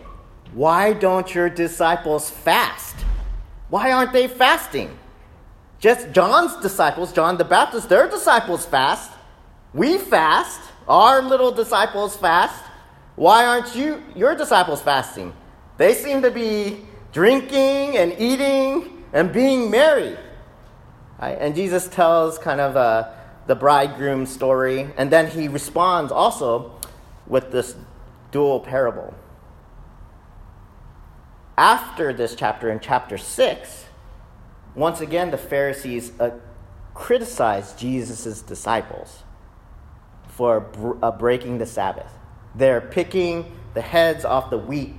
Why 0.54 0.94
don't 0.94 1.34
your 1.34 1.50
disciples 1.50 2.30
fast? 2.30 2.96
Why 3.70 3.92
aren't 3.92 4.14
they 4.14 4.28
fasting? 4.28 4.98
Just 5.80 6.12
John's 6.12 6.56
disciples, 6.58 7.14
John 7.14 7.38
the 7.38 7.46
Baptist, 7.46 7.88
their 7.88 8.10
disciples 8.10 8.66
fast. 8.66 9.12
We 9.74 9.98
fast. 9.98 10.60
Our 10.88 11.22
little 11.22 11.52
disciples 11.52 12.18
fast. 12.18 12.64
Why 13.16 13.46
aren't 13.46 13.76
you 13.76 14.04
your 14.16 14.36
disciples 14.36 14.82
fasting? 14.82 15.34
They 15.78 15.94
seem 15.94 16.24
to 16.24 16.32
be 16.32 16.86
drinking 17.12 17.98
and 17.98 18.16
eating 18.18 19.04
and 19.14 19.32
being 19.32 19.70
merry. 19.70 20.18
Right? 21.22 21.38
And 21.40 21.56
Jesus 21.56 21.88
tells 21.88 22.40
kind 22.40 22.60
of 22.60 22.76
uh, 22.76 23.12
the 23.46 23.56
bridegroom 23.56 24.26
story, 24.26 24.90
and 24.98 25.12
then 25.12 25.30
he 25.30 25.48
responds 25.48 26.12
also 26.12 26.80
with 27.28 27.52
this 27.52 27.76
dual 28.32 28.60
parable. 28.60 29.14
After 31.60 32.14
this 32.14 32.36
chapter, 32.36 32.72
in 32.72 32.80
chapter 32.80 33.18
6, 33.18 33.86
once 34.76 35.02
again 35.02 35.30
the 35.30 35.38
Pharisees 35.38 36.14
uh, 36.18 36.30
criticize 36.94 37.74
Jesus' 37.74 38.42
disciples 38.42 39.24
for 40.30 40.62
br- 40.62 40.94
uh, 41.04 41.12
breaking 41.12 41.58
the 41.58 41.66
Sabbath. 41.66 42.14
They're 42.56 42.80
picking 42.80 43.58
the 43.74 43.82
heads 43.82 44.24
off 44.24 44.50
the 44.50 44.58
wheat, 44.58 44.94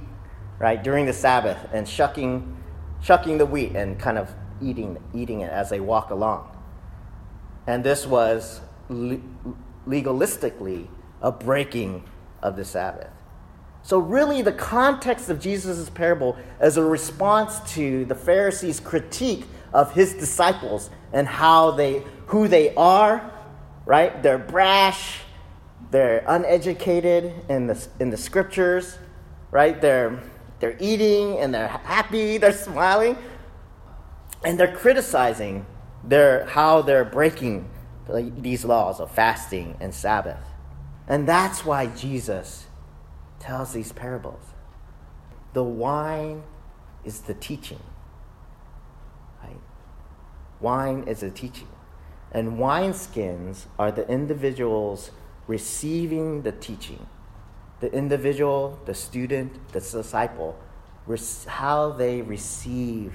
right, 0.59 0.85
during 0.85 1.07
the 1.07 1.15
Sabbath 1.15 1.57
and 1.73 1.89
shucking, 1.89 2.55
shucking 3.01 3.39
the 3.39 3.47
wheat 3.47 3.75
and 3.75 3.99
kind 3.99 4.19
of 4.19 4.31
eating, 4.61 5.03
eating 5.15 5.41
it 5.41 5.51
as 5.51 5.71
they 5.71 5.81
walk 5.81 6.11
along. 6.11 6.55
And 7.67 7.83
this 7.83 8.07
was 8.07 8.61
le- 8.91 9.23
legalistically 9.89 10.89
a 11.23 11.33
breaking 11.33 12.05
of 12.43 12.57
the 12.57 12.67
Sabbath. 12.67 13.15
So, 13.83 13.99
really, 13.99 14.43
the 14.43 14.53
context 14.53 15.31
of 15.31 15.41
Jesus' 15.41 15.89
parable 15.91 16.37
is 16.61 16.77
a 16.77 16.85
response 16.85 17.61
to 17.75 18.05
the 18.05 18.15
Pharisees' 18.15 18.79
critique 18.79 19.45
of 19.73 19.93
his 19.93 20.15
disciples 20.15 20.91
and 21.13 21.27
how 21.27 21.73
they, 21.73 22.03
who 22.27 22.47
they 22.47 22.75
are, 22.75 23.33
right? 23.87 24.23
They're 24.23 24.39
brash, 24.39 25.21
they're 25.91 26.25
uneducated 26.27 27.33
in 27.49 27.67
the, 27.67 27.89
in 27.99 28.11
the 28.11 28.17
scriptures, 28.17 28.99
right? 29.51 29.81
They're, 29.81 30.21
they're 30.61 30.77
eating 30.79 31.39
and 31.39 31.53
they're 31.53 31.69
happy, 31.69 32.39
they're 32.39 32.53
smiling, 32.53 33.17
and 34.45 34.59
they're 34.59 34.77
criticizing 34.77 35.67
their, 36.05 36.47
how 36.47 36.83
they're 36.83 37.05
breaking 37.05 37.69
these 38.39 38.65
laws 38.65 39.01
of 39.01 39.11
fasting 39.11 39.77
and 39.81 39.95
Sabbath. 39.95 40.43
And 41.07 41.27
that's 41.27 41.65
why 41.65 41.87
Jesus 41.87 42.67
tells 43.41 43.73
these 43.73 43.93
parables. 43.93 44.45
The 45.53 45.65
wine 45.65 46.45
is 47.05 47.23
the 47.23 47.35
teaching. 47.35 47.81
Right? 49.43 49.61
Wine 50.61 51.05
is 51.09 51.25
a 51.25 51.31
teaching. 51.31 51.69
And 52.31 52.59
wineskins 52.59 53.65
are 53.79 53.91
the 53.91 54.09
individual's 54.09 55.11
receiving 55.49 56.43
the 56.43 56.53
teaching. 56.53 57.07
The 57.81 57.93
individual, 57.93 58.79
the 58.85 58.95
student, 58.95 59.73
the 59.73 59.81
disciple, 59.81 60.57
how 61.49 61.91
they 61.91 62.23
receive 62.23 63.15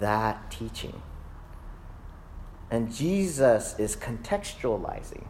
that 0.00 0.50
teaching. 0.50 1.00
And 2.70 2.92
Jesus 2.92 3.78
is 3.78 3.94
contextualizing. 3.94 5.26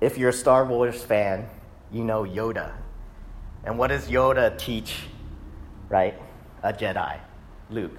If 0.00 0.18
you're 0.18 0.30
a 0.30 0.32
Star 0.32 0.64
Wars 0.64 1.04
fan, 1.04 1.48
you 1.94 2.02
know 2.04 2.24
Yoda. 2.24 2.72
And 3.64 3.78
what 3.78 3.88
does 3.88 4.08
Yoda 4.08 4.58
teach, 4.58 5.04
right? 5.88 6.20
A 6.62 6.72
Jedi, 6.72 7.18
Luke. 7.70 7.96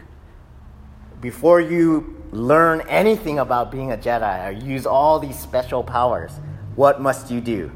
Before 1.22 1.62
you 1.62 2.24
learn 2.32 2.82
anything 2.90 3.40
about 3.40 3.72
being 3.72 3.94
a 3.94 3.98
Jedi 3.98 4.48
or 4.48 4.52
use 4.52 4.86
all 4.86 5.18
these 5.18 5.40
special 5.40 5.82
powers, 5.82 6.32
what 6.76 7.02
must 7.02 7.32
you 7.32 7.40
do? 7.40 7.72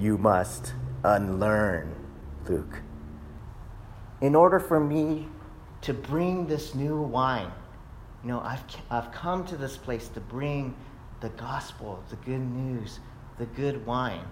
You 0.00 0.18
must 0.18 0.74
unlearn, 1.04 1.94
Luke. 2.48 2.80
In 4.20 4.34
order 4.34 4.58
for 4.58 4.80
me 4.80 5.28
to 5.82 5.94
bring 5.94 6.46
this 6.46 6.74
new 6.74 7.00
wine, 7.00 7.52
you 8.22 8.28
know, 8.28 8.40
I've, 8.40 8.64
I've 8.90 9.12
come 9.12 9.46
to 9.46 9.56
this 9.56 9.76
place 9.76 10.08
to 10.08 10.20
bring 10.20 10.74
the 11.20 11.28
gospel, 11.30 12.02
the 12.10 12.16
good 12.16 12.40
news, 12.40 12.98
the 13.38 13.46
good 13.46 13.84
wine. 13.86 14.24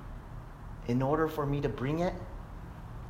In 0.89 1.03
order 1.03 1.29
for 1.29 1.47
me 1.47 1.61
to 1.61 1.69
bring 1.69 2.01
it, 2.01 2.15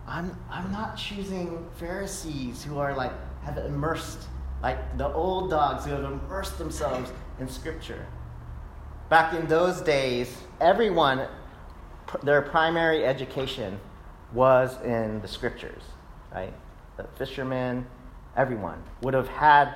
I'm, 0.06 0.36
I'm 0.50 0.70
not 0.72 0.96
choosing 0.96 1.66
Pharisees 1.78 2.64
who 2.64 2.78
are 2.78 2.94
like, 2.94 3.12
have 3.42 3.58
immersed, 3.58 4.26
like 4.62 4.98
the 4.98 5.12
old 5.12 5.50
dogs 5.50 5.84
who 5.84 5.92
have 5.92 6.04
immersed 6.04 6.58
themselves 6.58 7.10
in 7.38 7.48
Scripture. 7.48 8.06
Back 9.08 9.34
in 9.34 9.46
those 9.46 9.80
days, 9.80 10.36
everyone, 10.60 11.26
their 12.22 12.42
primary 12.42 13.04
education 13.04 13.78
was 14.32 14.80
in 14.82 15.20
the 15.20 15.28
Scriptures, 15.28 15.82
right? 16.34 16.52
The 16.96 17.04
fishermen, 17.16 17.86
everyone 18.36 18.82
would 19.02 19.14
have 19.14 19.28
had 19.28 19.74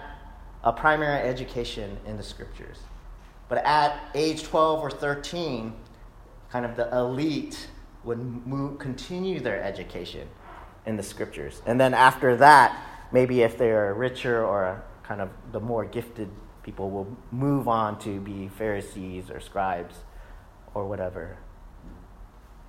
a 0.65 0.73
primary 0.73 1.21
education 1.29 1.99
in 2.07 2.17
the 2.17 2.23
Scriptures. 2.23 2.79
But 3.49 3.65
at 3.65 4.01
age 4.15 4.43
12 4.43 4.81
or 4.81 4.91
13, 4.91 5.73
kind 6.51 6.65
of 6.65 6.77
the 6.77 6.95
elite 6.97 7.69
would 8.05 8.19
move, 8.47 8.79
continue 8.79 9.41
their 9.41 9.63
education 9.63 10.29
in 10.87 10.97
the 10.97 11.03
scriptures. 11.03 11.63
And 11.67 11.81
then 11.81 11.95
after 11.95 12.37
that, 12.37 12.81
maybe 13.13 13.43
if 13.43 13.59
they're 13.59 13.93
richer 13.95 14.45
or 14.45 14.85
kind 15.03 15.21
of 15.21 15.31
the 15.53 15.61
more 15.61 15.85
gifted 15.85 16.31
people 16.63 16.91
will 16.91 17.17
move 17.31 17.69
on 17.69 17.99
to 18.01 18.21
be 18.21 18.49
Pharisees 18.49 19.31
or 19.31 19.41
scribes 19.41 19.97
or 20.75 20.87
whatever. 20.87 21.39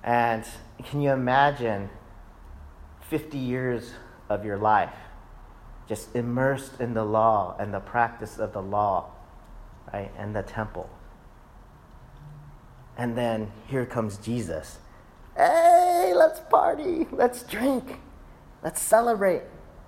And 0.04 0.44
can 0.84 1.00
you 1.00 1.10
imagine 1.10 1.90
50 3.08 3.38
years 3.38 3.92
of 4.28 4.44
your 4.44 4.56
life 4.56 4.94
just 5.88 6.14
immersed 6.14 6.80
in 6.80 6.94
the 6.94 7.04
law 7.04 7.56
and 7.58 7.72
the 7.72 7.80
practice 7.80 8.38
of 8.38 8.52
the 8.52 8.62
law, 8.62 9.10
right? 9.92 10.10
And 10.18 10.36
the 10.36 10.42
temple. 10.42 10.88
And 12.98 13.16
then 13.16 13.50
here 13.68 13.86
comes 13.86 14.18
Jesus. 14.18 14.78
Hey, 15.36 16.12
let's 16.14 16.40
party. 16.50 17.06
Let's 17.12 17.44
drink. 17.44 18.00
Let's 18.62 18.82
celebrate. 18.82 19.42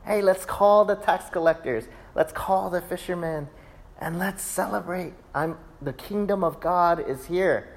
Hey, 0.05 0.23
let's 0.23 0.45
call 0.45 0.85
the 0.85 0.95
tax 0.95 1.29
collectors. 1.29 1.85
Let's 2.15 2.33
call 2.33 2.71
the 2.71 2.81
fishermen 2.81 3.49
and 4.01 4.19
let's 4.19 4.43
celebrate. 4.43 5.13
I'm 5.35 5.59
the 5.83 5.93
kingdom 5.93 6.43
of 6.43 6.61
God 6.61 7.07
is 7.07 7.27
here. 7.27 7.69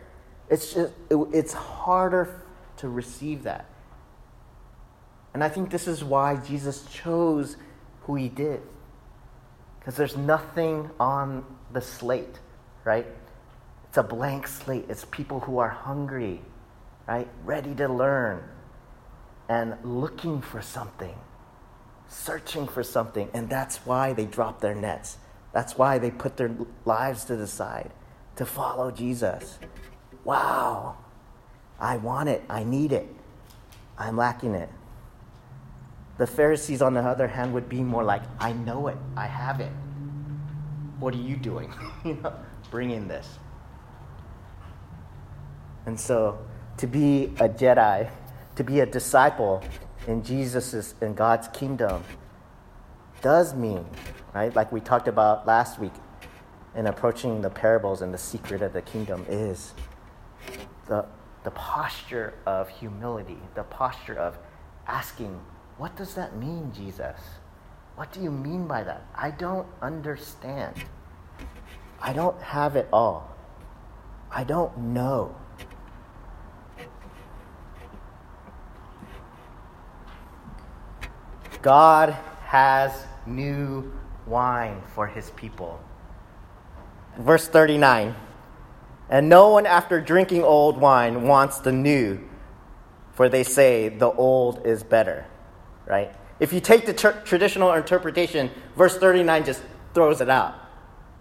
It's 0.50 0.74
just 0.74 0.94
it, 1.10 1.18
it's 1.34 1.54
harder 1.54 2.42
to 2.78 2.90
receive 2.90 3.44
that. 3.44 3.66
And 5.34 5.44
I 5.44 5.50
think 5.50 5.72
this 5.72 5.88
is 5.88 6.04
why 6.04 6.36
Jesus 6.36 6.86
chose 6.86 7.58
who 8.04 8.16
he 8.16 8.30
did. 8.30 8.62
Because 9.80 9.96
there's 9.96 10.16
nothing 10.16 10.90
on 11.00 11.44
the 11.72 11.82
slate, 11.82 12.40
right? 12.84 13.08
It's 13.94 14.00
a 14.00 14.02
blank 14.02 14.48
slate. 14.48 14.86
It's 14.90 15.06
people 15.06 15.42
who 15.42 15.60
are 15.60 15.70
hungry, 15.70 16.42
right? 17.08 17.28
Ready 17.46 17.76
to 17.76 17.88
learn 17.88 18.44
and 19.48 19.78
looking 19.84 20.42
for 20.42 20.64
something, 20.64 21.14
searching 22.08 22.68
for 22.68 22.82
something. 22.82 23.30
And 23.36 23.48
that's 23.48 23.86
why 23.86 24.14
they 24.14 24.26
drop 24.26 24.62
their 24.62 24.74
nets. 24.74 25.20
That's 25.52 25.78
why 25.78 26.00
they 26.00 26.10
put 26.10 26.38
their 26.38 26.50
lives 26.86 27.26
to 27.26 27.36
the 27.36 27.46
side 27.46 27.92
to 28.38 28.48
follow 28.48 28.90
Jesus. 28.90 29.60
Wow. 30.24 30.98
I 31.80 31.98
want 31.98 32.30
it. 32.30 32.44
I 32.50 32.64
need 32.64 32.94
it. 32.94 33.08
I'm 33.96 34.18
lacking 34.18 34.56
it. 34.56 34.70
The 36.18 36.26
Pharisees, 36.26 36.82
on 36.82 36.96
the 36.96 37.02
other 37.02 37.28
hand, 37.28 37.54
would 37.54 37.70
be 37.70 37.84
more 37.84 38.04
like, 38.04 38.24
I 38.40 38.54
know 38.54 38.88
it. 38.88 38.98
I 39.16 39.28
have 39.28 39.60
it. 39.60 39.72
What 40.98 41.14
are 41.14 41.22
you 41.22 41.36
doing? 41.36 41.72
you 42.04 42.16
know, 42.16 42.34
bringing 42.72 43.08
this. 43.08 43.38
And 45.86 46.00
so 46.00 46.40
to 46.78 46.88
be 46.88 47.26
a 47.40 47.50
Jedi, 47.50 48.10
to 48.56 48.64
be 48.64 48.80
a 48.80 48.86
disciple 48.86 49.64
in 50.08 50.24
Jesus' 50.24 50.96
in 51.02 51.14
God's 51.14 51.48
kingdom 51.50 52.04
does 53.22 53.54
mean, 53.54 53.86
right? 54.34 54.54
Like 54.56 54.72
we 54.72 54.82
talked 54.82 55.08
about 55.08 55.48
last 55.48 55.80
week 55.80 55.94
in 56.76 56.88
approaching 56.88 57.42
the 57.42 57.50
parables 57.50 58.02
and 58.02 58.14
the 58.14 58.18
secret 58.18 58.62
of 58.62 58.74
the 58.74 58.82
kingdom 58.82 59.26
is 59.30 59.74
the, 60.88 61.06
the 61.44 61.52
posture 61.52 62.34
of 62.46 62.70
humility, 62.70 63.38
the 63.56 63.64
posture 63.64 64.16
of 64.16 64.38
asking, 64.88 65.40
What 65.78 65.96
does 65.96 66.16
that 66.16 66.36
mean, 66.36 66.72
Jesus? 66.74 67.18
What 67.96 68.12
do 68.12 68.22
you 68.22 68.32
mean 68.32 68.68
by 68.68 68.84
that? 68.84 69.06
I 69.16 69.32
don't 69.32 69.68
understand. 69.82 70.76
I 72.02 72.12
don't 72.12 72.42
have 72.42 72.76
it 72.76 72.88
all. 72.92 73.34
I 74.32 74.44
don't 74.44 74.76
know. 74.78 75.36
God 81.64 82.16
has 82.46 83.08
new 83.26 83.92
wine 84.28 84.82
for 84.94 85.08
his 85.08 85.32
people. 85.32 85.82
Verse 87.18 87.48
39 87.48 88.16
And 89.10 89.30
no 89.30 89.50
one 89.50 89.66
after 89.66 90.02
drinking 90.02 90.44
old 90.44 90.78
wine 90.78 91.24
wants 91.24 91.60
the 91.60 91.72
new, 91.72 92.20
for 93.14 93.30
they 93.30 93.44
say 93.44 93.90
the 93.90 94.12
old 94.12 94.66
is 94.68 94.84
better. 94.84 95.26
Right? 95.88 96.14
If 96.40 96.52
you 96.52 96.60
take 96.60 96.86
the 96.86 96.94
traditional 96.94 97.74
interpretation, 97.74 98.52
verse 98.76 98.98
39 98.98 99.46
just 99.46 99.64
throws 99.94 100.20
it 100.20 100.30
out. 100.30 100.56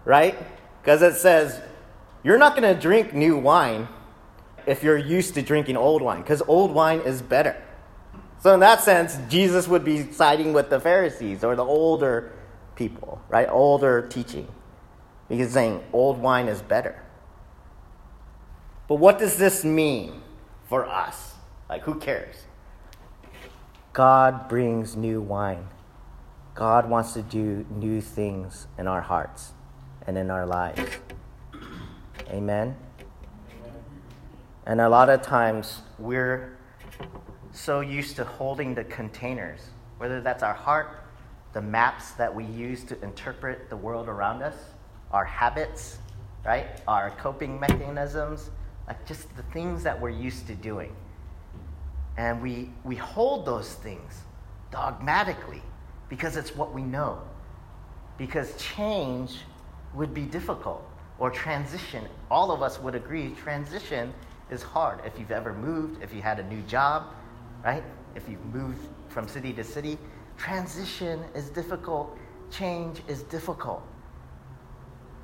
Right? 0.03 0.35
Because 0.81 1.01
it 1.01 1.15
says, 1.15 1.61
you're 2.23 2.37
not 2.37 2.55
going 2.55 2.73
to 2.73 2.79
drink 2.79 3.13
new 3.13 3.37
wine 3.37 3.87
if 4.65 4.83
you're 4.83 4.97
used 4.97 5.33
to 5.35 5.41
drinking 5.41 5.77
old 5.77 6.01
wine, 6.01 6.21
because 6.21 6.41
old 6.47 6.73
wine 6.73 6.99
is 7.01 7.21
better. 7.21 7.61
So, 8.43 8.53
in 8.53 8.59
that 8.59 8.81
sense, 8.81 9.17
Jesus 9.29 9.69
would 9.69 9.85
be 9.85 10.11
siding 10.11 10.51
with 10.51 10.69
the 10.69 10.77
Pharisees 10.77 11.45
or 11.45 11.55
the 11.55 11.63
older 11.63 12.33
people, 12.75 13.21
right? 13.29 13.47
Older 13.49 14.05
teaching. 14.05 14.49
He's 15.29 15.53
saying 15.53 15.81
old 15.93 16.19
wine 16.19 16.49
is 16.49 16.61
better. 16.61 17.01
But 18.89 18.95
what 18.95 19.17
does 19.17 19.37
this 19.37 19.63
mean 19.63 20.21
for 20.67 20.85
us? 20.85 21.35
Like, 21.69 21.83
who 21.83 21.95
cares? 21.95 22.35
God 23.93 24.49
brings 24.49 24.97
new 24.97 25.21
wine. 25.21 25.69
God 26.53 26.89
wants 26.89 27.13
to 27.13 27.21
do 27.21 27.65
new 27.69 28.01
things 28.01 28.67
in 28.77 28.87
our 28.89 29.01
hearts 29.01 29.53
and 30.05 30.17
in 30.17 30.29
our 30.29 30.45
lives. 30.45 30.81
Amen? 32.27 32.75
And 34.65 34.81
a 34.81 34.89
lot 34.89 35.07
of 35.07 35.21
times 35.21 35.79
we're 35.97 36.52
so 37.53 37.79
used 37.81 38.15
to 38.17 38.25
holding 38.25 38.73
the 38.73 38.83
containers, 38.85 39.61
whether 39.97 40.19
that's 40.19 40.43
our 40.43 40.53
heart, 40.53 41.05
the 41.53 41.61
maps 41.61 42.11
that 42.11 42.33
we 42.33 42.43
use 42.45 42.83
to 42.85 43.01
interpret 43.03 43.69
the 43.69 43.77
world 43.77 44.09
around 44.09 44.41
us, 44.41 44.55
our 45.11 45.23
habits, 45.23 45.99
right? 46.43 46.81
Our 46.87 47.11
coping 47.11 47.59
mechanisms, 47.59 48.49
like 48.87 49.05
just 49.05 49.33
the 49.37 49.43
things 49.43 49.83
that 49.83 49.99
we're 49.99 50.09
used 50.09 50.47
to 50.47 50.55
doing. 50.55 50.95
And 52.17 52.41
we, 52.41 52.71
we 52.83 52.95
hold 52.95 53.45
those 53.45 53.73
things 53.75 54.21
dogmatically 54.71 55.61
because 56.09 56.35
it's 56.35 56.55
what 56.55 56.73
we 56.73 56.81
know. 56.81 57.21
Because 58.17 58.55
change 58.57 59.37
would 59.93 60.13
be 60.13 60.23
difficult, 60.23 60.83
or 61.19 61.29
transition. 61.29 62.05
All 62.31 62.51
of 62.51 62.63
us 62.63 62.79
would 62.79 62.95
agree 62.95 63.29
transition 63.35 64.11
is 64.49 64.63
hard. 64.63 64.99
If 65.05 65.19
you've 65.19 65.31
ever 65.31 65.53
moved, 65.53 66.01
if 66.01 66.13
you 66.13 66.21
had 66.21 66.39
a 66.39 66.43
new 66.47 66.61
job, 66.63 67.13
right? 67.63 67.83
If 68.15 68.27
you 68.29 68.37
move 68.51 68.75
from 69.09 69.27
city 69.27 69.53
to 69.53 69.63
city, 69.63 69.97
transition 70.37 71.23
is 71.35 71.49
difficult, 71.49 72.17
change 72.51 73.01
is 73.07 73.23
difficult. 73.23 73.83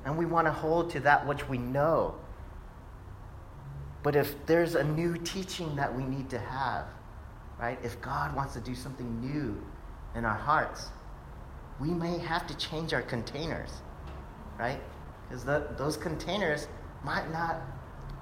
And 0.04 0.16
we 0.16 0.24
want 0.24 0.46
to 0.46 0.52
hold 0.52 0.90
to 0.90 1.00
that 1.00 1.26
which 1.26 1.48
we 1.48 1.58
know. 1.58 2.14
But 4.02 4.16
if 4.16 4.46
there's 4.46 4.74
a 4.74 4.82
new 4.82 5.16
teaching 5.18 5.76
that 5.76 5.94
we 5.94 6.02
need 6.02 6.30
to 6.30 6.38
have, 6.38 6.86
right? 7.60 7.78
If 7.84 8.00
God 8.00 8.34
wants 8.34 8.54
to 8.54 8.60
do 8.60 8.74
something 8.74 9.20
new 9.20 9.62
in 10.14 10.24
our 10.24 10.36
hearts, 10.36 10.88
we 11.78 11.88
may 11.88 12.18
have 12.18 12.46
to 12.46 12.56
change 12.56 12.94
our 12.94 13.02
containers, 13.02 13.70
right? 14.58 14.80
Because 15.28 15.44
those 15.44 15.96
containers 15.96 16.66
might 17.04 17.30
not, 17.30 17.60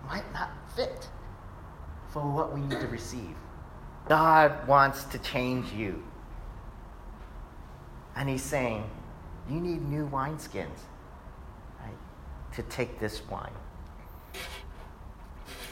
might 0.06 0.30
not 0.32 0.50
fit 0.74 1.08
for 2.08 2.22
what 2.22 2.52
we 2.52 2.60
need 2.60 2.80
to 2.80 2.88
receive. 2.88 3.36
God 4.06 4.66
wants 4.66 5.04
to 5.04 5.18
change 5.18 5.72
you. 5.72 6.02
And 8.16 8.28
He's 8.28 8.42
saying, 8.42 8.88
you 9.48 9.60
need 9.60 9.82
new 9.88 10.08
wineskins 10.08 10.80
right, 11.80 11.96
to 12.54 12.62
take 12.64 12.98
this 12.98 13.22
wine. 13.30 13.52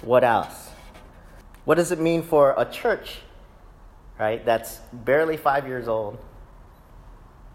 What 0.03 0.25
else? 0.25 0.71
What 1.65 1.77
does 1.77 1.91
it 1.93 1.99
mean 1.99 2.23
for 2.23 2.55
a 2.57 2.65
church, 2.65 3.19
right, 4.19 4.45
that's 4.45 4.77
barely 4.93 5.37
five 5.37 5.67
years 5.67 5.89
old, 5.89 6.19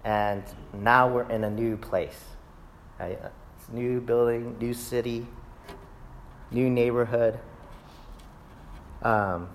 and 0.04 0.44
now 0.74 1.08
we're 1.08 1.30
in 1.30 1.44
a 1.44 1.50
new 1.50 1.78
place, 1.78 2.20
right? 3.00 3.20
new 3.72 4.02
building, 4.02 4.58
new 4.60 4.74
city, 4.74 5.26
new 6.52 6.70
neighborhood. 6.70 7.40
Um, 9.02 9.50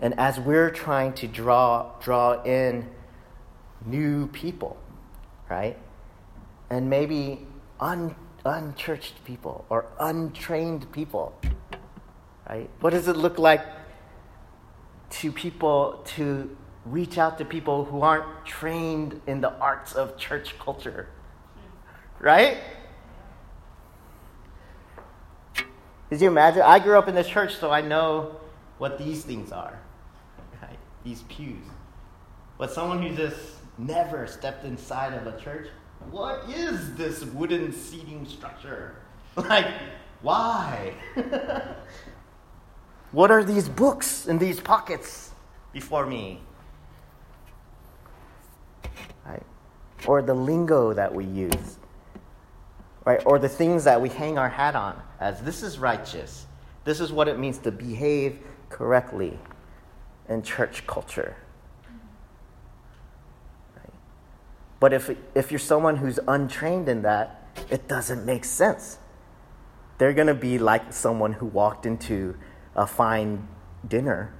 and 0.00 0.18
as 0.18 0.40
we're 0.40 0.70
trying 0.70 1.12
to 1.14 1.26
draw 1.26 1.92
draw 2.00 2.42
in 2.42 2.88
new 3.84 4.26
people, 4.28 4.76
right? 5.48 5.76
And 6.70 6.88
maybe 6.88 7.46
un, 7.78 8.14
unchurched 8.44 9.24
people 9.24 9.64
or 9.68 9.86
untrained 9.98 10.90
people, 10.92 11.38
right? 12.48 12.70
What 12.80 12.90
does 12.90 13.08
it 13.08 13.16
look 13.16 13.38
like 13.38 13.64
to 15.10 15.32
people 15.32 16.02
to 16.16 16.56
reach 16.86 17.18
out 17.18 17.36
to 17.38 17.44
people 17.44 17.84
who 17.84 18.00
aren't 18.00 18.46
trained 18.46 19.20
in 19.26 19.40
the 19.40 19.52
arts 19.58 19.92
of 19.92 20.16
church 20.16 20.58
culture? 20.58 21.08
Right? 22.18 22.58
Did 26.10 26.20
you 26.20 26.28
imagine? 26.28 26.62
I 26.62 26.78
grew 26.78 26.98
up 26.98 27.06
in 27.08 27.14
the 27.14 27.24
church, 27.24 27.56
so 27.56 27.70
I 27.70 27.82
know 27.82 28.36
what 28.78 28.98
these 28.98 29.22
things 29.22 29.52
are. 29.52 29.78
These 31.04 31.22
pews. 31.22 31.64
But 32.58 32.70
someone 32.70 33.02
who 33.02 33.14
just 33.14 33.38
never 33.78 34.26
stepped 34.26 34.64
inside 34.64 35.14
of 35.14 35.26
a 35.26 35.40
church, 35.40 35.68
what 36.10 36.48
is 36.50 36.94
this 36.94 37.24
wooden 37.24 37.72
seating 37.72 38.26
structure? 38.26 38.96
Like, 39.36 39.68
why? 40.22 40.92
what 43.12 43.30
are 43.30 43.44
these 43.44 43.68
books 43.68 44.26
in 44.26 44.38
these 44.38 44.58
pockets 44.58 45.30
before 45.72 46.04
me? 46.04 46.40
Right? 49.24 49.42
Or 50.04 50.20
the 50.20 50.34
lingo 50.34 50.92
that 50.92 51.14
we 51.14 51.24
use 51.24 51.78
right? 53.04 53.22
Or 53.26 53.38
the 53.38 53.48
things 53.48 53.84
that 53.84 54.00
we 54.00 54.08
hang 54.08 54.38
our 54.38 54.48
hat 54.48 54.76
on 54.76 55.00
as 55.20 55.40
this 55.42 55.62
is 55.62 55.78
righteous. 55.78 56.46
This 56.84 57.00
is 57.00 57.12
what 57.12 57.28
it 57.28 57.38
means 57.38 57.58
to 57.58 57.70
behave 57.70 58.38
correctly 58.68 59.38
in 60.30 60.42
church 60.42 60.86
culture. 60.86 61.36
Right? 63.76 63.92
But 64.78 64.92
if, 64.94 65.10
if 65.34 65.50
you're 65.50 65.58
someone 65.58 65.96
who's 65.96 66.20
untrained 66.26 66.88
in 66.88 67.02
that, 67.02 67.48
it 67.68 67.88
doesn't 67.88 68.24
make 68.24 68.44
sense. 68.44 68.98
They're 69.98 70.14
going 70.14 70.28
to 70.28 70.34
be 70.34 70.58
like 70.58 70.94
someone 70.94 71.34
who 71.34 71.46
walked 71.46 71.84
into 71.84 72.36
a 72.74 72.86
fine 72.86 73.48
dinner 73.86 74.32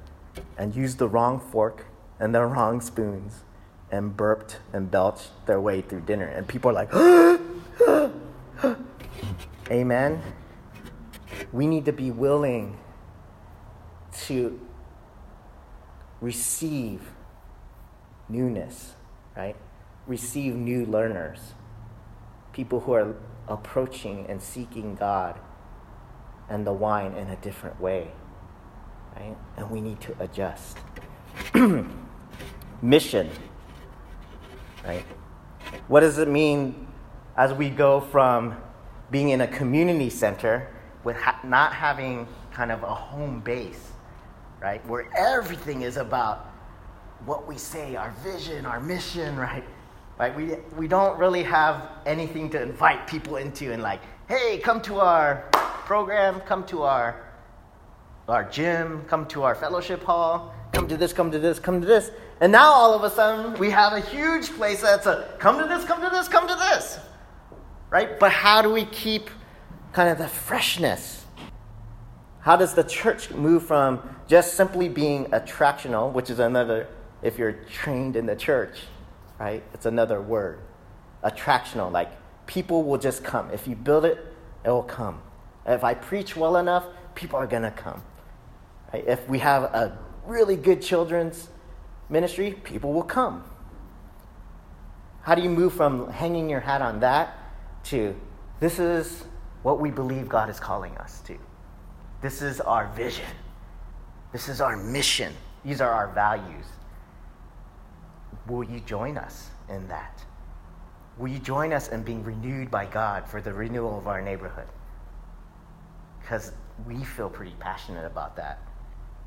and 0.56 0.74
used 0.74 0.98
the 0.98 1.08
wrong 1.08 1.40
fork 1.40 1.86
and 2.18 2.34
the 2.34 2.42
wrong 2.44 2.80
spoons 2.80 3.42
and 3.90 4.16
burped 4.16 4.60
and 4.72 4.90
belched 4.90 5.30
their 5.46 5.60
way 5.60 5.82
through 5.82 6.02
dinner. 6.02 6.28
And 6.28 6.46
people 6.46 6.70
are 6.70 6.74
like, 6.74 6.94
Amen. 9.70 10.22
We 11.52 11.66
need 11.66 11.84
to 11.86 11.92
be 11.92 12.10
willing 12.10 12.78
to 14.26 14.60
receive 16.20 17.00
newness, 18.28 18.94
right? 19.36 19.56
Receive 20.06 20.54
new 20.54 20.84
learners, 20.86 21.54
people 22.52 22.80
who 22.80 22.92
are 22.92 23.16
approaching 23.48 24.26
and 24.28 24.42
seeking 24.42 24.94
God 24.94 25.38
and 26.48 26.66
the 26.66 26.72
wine 26.72 27.14
in 27.14 27.28
a 27.28 27.36
different 27.36 27.80
way, 27.80 28.10
right? 29.16 29.36
And 29.56 29.70
we 29.70 29.80
need 29.80 30.00
to 30.02 30.16
adjust. 30.20 30.78
Mission, 32.82 33.30
right? 34.84 35.04
What 35.88 36.00
does 36.00 36.18
it 36.18 36.28
mean 36.28 36.86
as 37.36 37.52
we 37.52 37.70
go 37.70 38.00
from 38.00 38.56
being 39.10 39.30
in 39.30 39.40
a 39.40 39.46
community 39.46 40.10
center 40.10 40.68
with 41.04 41.16
ha- 41.16 41.40
not 41.44 41.72
having 41.72 42.26
kind 42.52 42.70
of 42.72 42.82
a 42.82 42.94
home 42.94 43.40
base, 43.40 43.92
right? 44.60 44.84
Where 44.86 45.08
everything 45.16 45.82
is 45.82 45.96
about 45.96 46.50
what 47.24 47.46
we 47.46 47.58
say, 47.58 47.96
our 47.96 48.12
vision, 48.22 48.66
our 48.66 48.80
mission, 48.80 49.36
right? 49.36 49.64
Right? 50.18 50.36
We, 50.36 50.56
we 50.76 50.88
don't 50.88 51.18
really 51.18 51.42
have 51.42 51.88
anything 52.06 52.50
to 52.50 52.62
invite 52.62 53.06
people 53.06 53.36
into 53.36 53.72
and 53.72 53.82
like, 53.82 54.00
hey, 54.28 54.58
come 54.58 54.80
to 54.82 55.00
our 55.00 55.44
program, 55.86 56.40
come 56.40 56.64
to 56.66 56.82
our, 56.82 57.24
our 58.28 58.44
gym, 58.44 59.04
come 59.06 59.26
to 59.28 59.42
our 59.42 59.54
fellowship 59.54 60.02
hall, 60.02 60.54
come 60.72 60.86
to 60.88 60.96
this, 60.96 61.12
come 61.12 61.30
to 61.30 61.38
this, 61.38 61.58
come 61.58 61.80
to 61.80 61.86
this. 61.86 62.10
And 62.40 62.52
now 62.52 62.70
all 62.70 62.94
of 62.94 63.02
a 63.04 63.10
sudden 63.10 63.58
we 63.58 63.70
have 63.70 63.92
a 63.92 64.00
huge 64.00 64.50
place 64.50 64.82
that's 64.82 65.06
a 65.06 65.34
come 65.38 65.58
to 65.58 65.66
this, 65.66 65.84
come 65.84 66.00
to 66.02 66.10
this, 66.10 66.28
come 66.28 66.46
to 66.46 66.54
this 66.54 67.00
right? 67.90 68.18
But 68.18 68.32
how 68.32 68.62
do 68.62 68.70
we 68.72 68.84
keep 68.86 69.28
kind 69.92 70.08
of 70.08 70.18
the 70.18 70.28
freshness? 70.28 71.19
How 72.40 72.56
does 72.56 72.74
the 72.74 72.84
church 72.84 73.30
move 73.30 73.66
from 73.66 74.00
just 74.26 74.54
simply 74.54 74.88
being 74.88 75.26
attractional, 75.26 76.12
which 76.12 76.30
is 76.30 76.38
another, 76.38 76.88
if 77.22 77.38
you're 77.38 77.52
trained 77.52 78.16
in 78.16 78.26
the 78.26 78.36
church, 78.36 78.78
right? 79.38 79.62
It's 79.74 79.86
another 79.86 80.20
word. 80.20 80.60
Attractional, 81.22 81.92
like 81.92 82.10
people 82.46 82.82
will 82.82 82.98
just 82.98 83.22
come. 83.22 83.50
If 83.50 83.68
you 83.68 83.76
build 83.76 84.04
it, 84.04 84.18
it 84.64 84.70
will 84.70 84.82
come. 84.82 85.20
If 85.66 85.84
I 85.84 85.94
preach 85.94 86.34
well 86.34 86.56
enough, 86.56 86.86
people 87.14 87.38
are 87.38 87.46
going 87.46 87.62
to 87.62 87.70
come. 87.70 88.02
Right? 88.92 89.06
If 89.06 89.28
we 89.28 89.38
have 89.40 89.64
a 89.64 89.98
really 90.26 90.56
good 90.56 90.80
children's 90.80 91.50
ministry, 92.08 92.52
people 92.52 92.92
will 92.92 93.02
come. 93.02 93.44
How 95.22 95.34
do 95.34 95.42
you 95.42 95.50
move 95.50 95.74
from 95.74 96.10
hanging 96.10 96.48
your 96.48 96.60
hat 96.60 96.80
on 96.80 97.00
that 97.00 97.36
to 97.84 98.16
this 98.58 98.78
is 98.78 99.24
what 99.62 99.80
we 99.80 99.90
believe 99.90 100.28
God 100.28 100.48
is 100.50 100.58
calling 100.58 100.96
us 100.98 101.20
to. 101.22 101.38
This 102.20 102.42
is 102.42 102.60
our 102.60 102.88
vision. 102.94 103.24
This 104.32 104.48
is 104.48 104.60
our 104.60 104.76
mission. 104.76 105.32
These 105.64 105.80
are 105.80 105.90
our 105.90 106.08
values. 106.08 106.66
Will 108.46 108.64
you 108.64 108.80
join 108.80 109.16
us 109.16 109.50
in 109.68 109.86
that? 109.88 110.22
Will 111.18 111.28
you 111.28 111.38
join 111.38 111.72
us 111.72 111.88
in 111.88 112.02
being 112.02 112.22
renewed 112.24 112.70
by 112.70 112.86
God 112.86 113.26
for 113.26 113.40
the 113.40 113.52
renewal 113.52 113.98
of 113.98 114.06
our 114.06 114.22
neighborhood? 114.22 114.68
Because 116.20 116.52
we 116.86 117.04
feel 117.04 117.28
pretty 117.28 117.54
passionate 117.58 118.06
about 118.06 118.36
that, 118.36 118.58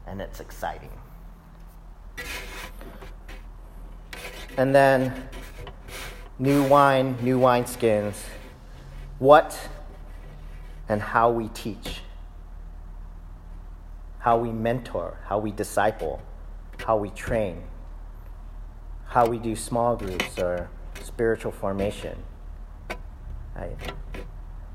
and 0.08 0.22
it's 0.22 0.40
exciting. 0.40 0.90
And 4.58 4.74
then, 4.74 5.28
new 6.40 6.64
wine, 6.68 7.18
new 7.22 7.40
wineskins 7.40 8.16
what 9.20 9.58
and 10.90 11.02
how 11.02 11.30
we 11.30 11.48
teach, 11.50 12.02
how 14.24 14.38
we 14.38 14.54
mentor, 14.54 15.18
how 15.26 15.38
we 15.38 15.52
disciple, 15.52 16.22
how 16.86 16.96
we 16.96 17.10
train, 17.10 17.62
how 19.06 19.28
we 19.28 19.38
do 19.38 19.54
small 19.54 19.98
groups 19.98 20.40
or 20.40 20.70
spiritual 21.02 21.52
formation. 21.52 22.18
Right? 23.54 23.76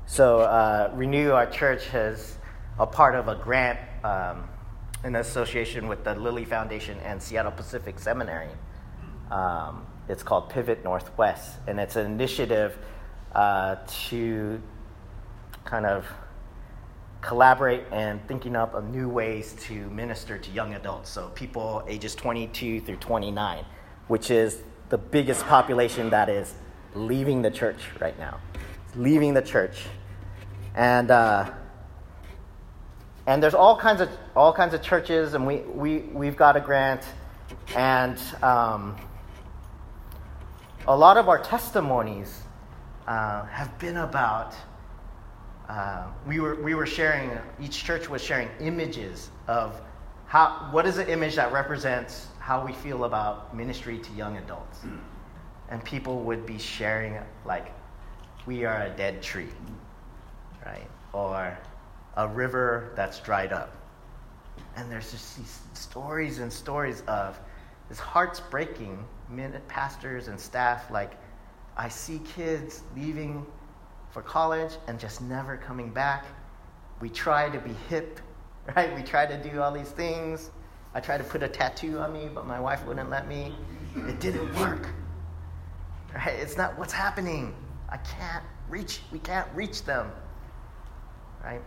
So, 0.05 0.41
uh, 0.41 0.91
Renew 0.93 1.31
Our 1.31 1.47
Church 1.47 1.91
is 1.95 2.37
a 2.77 2.85
part 2.85 3.15
of 3.15 3.27
a 3.27 3.33
grant 3.33 3.79
um, 4.03 4.47
in 5.03 5.15
association 5.15 5.87
with 5.87 6.03
the 6.03 6.13
Lilly 6.13 6.45
Foundation 6.45 6.99
and 6.99 7.19
Seattle 7.19 7.51
Pacific 7.51 7.97
Seminary. 7.97 8.51
Um, 9.31 9.87
it's 10.07 10.21
called 10.21 10.49
Pivot 10.49 10.83
Northwest, 10.83 11.57
and 11.65 11.79
it's 11.79 11.95
an 11.95 12.05
initiative 12.05 12.77
uh, 13.33 13.77
to 14.09 14.61
kind 15.65 15.87
of 15.87 16.05
collaborate 17.21 17.83
and 17.91 18.25
thinking 18.27 18.55
up 18.55 18.73
of 18.73 18.89
new 18.89 19.09
ways 19.09 19.55
to 19.61 19.89
minister 19.89 20.37
to 20.37 20.51
young 20.51 20.73
adults. 20.73 21.09
So 21.09 21.29
people 21.29 21.83
ages 21.87 22.15
22 22.15 22.81
through 22.81 22.95
29, 22.97 23.65
which 24.07 24.31
is 24.31 24.61
the 24.89 24.97
biggest 24.97 25.45
population 25.45 26.09
that 26.11 26.29
is 26.29 26.53
leaving 26.95 27.41
the 27.41 27.51
church 27.51 27.77
right 27.99 28.17
now, 28.17 28.39
leaving 28.95 29.33
the 29.33 29.41
church. 29.41 29.85
And 30.75 31.11
uh, 31.11 31.51
and 33.27 33.43
there's 33.43 33.53
all 33.53 33.77
kinds 33.77 34.01
of 34.01 34.09
all 34.35 34.53
kinds 34.53 34.73
of 34.73 34.81
churches, 34.81 35.33
and 35.33 35.45
we 35.45 35.57
we 35.57 35.99
we've 35.99 36.35
got 36.35 36.55
a 36.55 36.59
grant, 36.59 37.03
and 37.75 38.17
um, 38.41 38.95
a 40.87 40.95
lot 40.95 41.17
of 41.17 41.29
our 41.29 41.37
testimonies 41.37 42.41
uh, 43.07 43.45
have 43.45 43.77
been 43.77 43.97
about. 43.97 44.55
Uh, 45.69 46.07
we 46.27 46.39
were 46.39 46.55
we 46.55 46.73
were 46.73 46.87
sharing. 46.87 47.31
Each 47.61 47.83
church 47.83 48.09
was 48.09 48.23
sharing 48.23 48.49
images 48.59 49.29
of 49.47 49.79
how. 50.25 50.67
What 50.71 50.87
is 50.87 50.97
an 50.97 51.07
image 51.07 51.35
that 51.35 51.53
represents 51.53 52.27
how 52.39 52.65
we 52.65 52.73
feel 52.73 53.03
about 53.03 53.55
ministry 53.55 53.99
to 53.99 54.11
young 54.13 54.37
adults? 54.37 54.79
And 55.69 55.83
people 55.85 56.21
would 56.21 56.47
be 56.47 56.57
sharing 56.57 57.19
like, 57.45 57.71
we 58.47 58.65
are 58.65 58.81
a 58.81 58.89
dead 58.89 59.21
tree, 59.21 59.49
right? 60.65 60.89
Or 61.13 61.55
a 62.17 62.27
river 62.27 62.91
that's 62.95 63.19
dried 63.19 63.53
up. 63.53 63.75
And 64.75 64.91
there's 64.91 65.11
just 65.11 65.37
these 65.37 65.61
stories 65.73 66.39
and 66.39 66.51
stories 66.51 67.03
of 67.07 67.39
this 67.87 67.99
heart's 67.99 68.39
breaking. 68.39 69.05
Pastors 69.67 70.27
and 70.27 70.39
staff, 70.39 70.89
like, 70.89 71.13
I 71.77 71.87
see 71.87 72.19
kids 72.35 72.81
leaving 72.95 73.45
for 74.11 74.21
college 74.21 74.73
and 74.87 74.99
just 74.99 75.21
never 75.21 75.57
coming 75.57 75.91
back. 75.91 76.25
We 77.01 77.09
try 77.09 77.49
to 77.49 77.59
be 77.59 77.73
hip, 77.89 78.19
right? 78.75 78.93
We 78.95 79.03
try 79.03 79.25
to 79.25 79.37
do 79.37 79.61
all 79.61 79.71
these 79.71 79.91
things. 79.91 80.51
I 80.93 80.99
tried 80.99 81.19
to 81.19 81.23
put 81.23 81.43
a 81.43 81.47
tattoo 81.47 81.99
on 81.99 82.13
me, 82.13 82.29
but 82.33 82.47
my 82.47 82.59
wife 82.59 82.85
wouldn't 82.85 83.09
let 83.09 83.27
me. 83.27 83.53
It 83.95 84.19
didn't 84.19 84.53
work. 84.59 84.89
Right? 86.13 86.33
It's 86.39 86.57
not 86.57 86.77
what's 86.77 86.93
happening. 86.93 87.53
I 87.89 87.97
can't 87.97 88.43
reach, 88.69 89.01
we 89.11 89.19
can't 89.19 89.47
reach 89.53 89.83
them. 89.83 90.11
Right? 91.43 91.61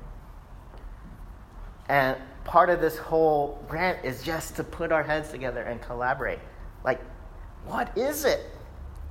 And 1.89 2.17
part 2.45 2.71
of 2.71 2.81
this 2.81 2.97
whole 2.99 3.65
grant 3.69 4.05
is 4.05 4.23
just 4.23 4.57
to 4.57 4.65
put 4.65 4.93
our 4.93 5.03
heads 5.03 5.31
together 5.31 5.63
and 5.63 5.81
collaborate. 5.81 6.39
Like, 6.85 7.01
what 7.65 7.97
is 7.97 8.25
it? 8.25 8.51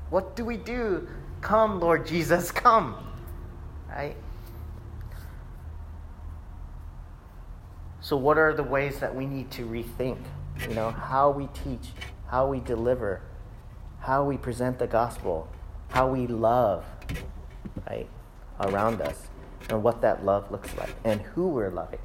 What 0.09 0.35
do 0.35 0.43
we 0.43 0.57
do? 0.57 1.07
Come, 1.39 1.79
Lord 1.79 2.05
Jesus, 2.05 2.51
come. 2.51 3.10
Right? 3.91 4.15
So, 7.99 8.17
what 8.17 8.37
are 8.37 8.53
the 8.53 8.63
ways 8.63 8.99
that 8.99 9.13
we 9.15 9.25
need 9.25 9.51
to 9.51 9.65
rethink? 9.65 10.17
You 10.67 10.73
know, 10.73 10.91
how 10.91 11.29
we 11.31 11.47
teach, 11.47 11.91
how 12.27 12.47
we 12.47 12.59
deliver, 12.59 13.21
how 13.99 14.23
we 14.23 14.37
present 14.37 14.79
the 14.79 14.87
gospel, 14.87 15.47
how 15.89 16.07
we 16.07 16.27
love, 16.27 16.83
right, 17.89 18.07
around 18.59 19.01
us, 19.01 19.27
and 19.69 19.83
what 19.83 20.01
that 20.01 20.25
love 20.25 20.51
looks 20.51 20.75
like, 20.77 20.95
and 21.03 21.21
who 21.21 21.47
we're 21.47 21.69
loving. 21.69 21.99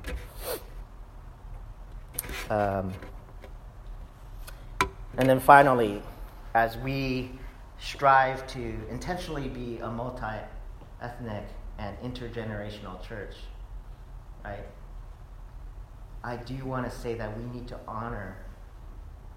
Um, 2.51 2.93
and 5.17 5.29
then 5.29 5.41
finally, 5.41 6.03
as 6.55 6.77
we 6.79 7.31
strive 7.79 8.47
to 8.49 8.75
intentionally 8.91 9.49
be 9.49 9.79
a 9.79 9.91
multi 9.91 10.37
ethnic 11.01 11.45
and 11.79 11.97
intergenerational 12.01 13.07
church, 13.07 13.35
right? 14.45 14.67
I 16.25 16.37
do 16.37 16.65
want 16.65 16.91
to 16.91 16.97
say 16.97 17.15
that 17.15 17.39
we 17.39 17.45
need 17.47 17.69
to 17.69 17.79
honor 17.87 18.39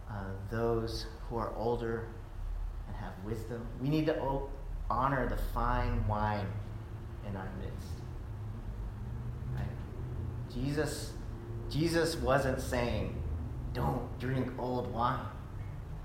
uh, 0.10 0.24
those 0.50 1.06
who 1.30 1.38
are 1.38 1.54
older 1.56 2.08
and 2.88 2.96
have 2.98 3.14
wisdom. 3.24 3.66
We 3.82 3.90
need 3.90 4.08
to 4.08 4.20
o- 4.20 4.50
honor 4.90 5.28
the 5.30 5.38
fine 5.54 6.08
wine 6.08 6.48
in 7.28 7.36
our 7.36 7.50
midst. 7.62 7.92
Right? 9.56 9.68
Jesus 10.52 11.14
Jesus 11.70 12.16
wasn't 12.16 12.60
saying, 12.60 13.16
don't 13.74 14.20
drink 14.20 14.50
old 14.58 14.92
wine, 14.92 15.20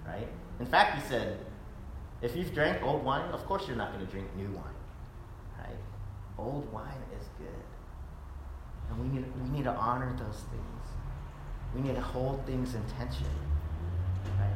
right? 0.06 0.28
In 0.60 0.66
fact, 0.66 1.02
he 1.02 1.08
said, 1.08 1.38
if 2.20 2.36
you've 2.36 2.52
drank 2.52 2.82
old 2.82 3.02
wine, 3.02 3.30
of 3.30 3.46
course 3.46 3.66
you're 3.66 3.76
not 3.76 3.92
going 3.92 4.04
to 4.04 4.12
drink 4.12 4.28
new 4.36 4.50
wine? 4.50 4.73
Old 6.38 6.70
wine 6.72 7.02
is 7.18 7.28
good. 7.38 7.48
And 8.90 9.00
we 9.00 9.16
need, 9.18 9.24
we 9.42 9.56
need 9.56 9.64
to 9.64 9.72
honor 9.72 10.14
those 10.18 10.42
things. 10.50 10.88
We 11.74 11.80
need 11.80 11.94
to 11.94 12.00
hold 12.00 12.44
things 12.46 12.74
in 12.74 12.82
tension, 12.96 13.26
right? 14.38 14.54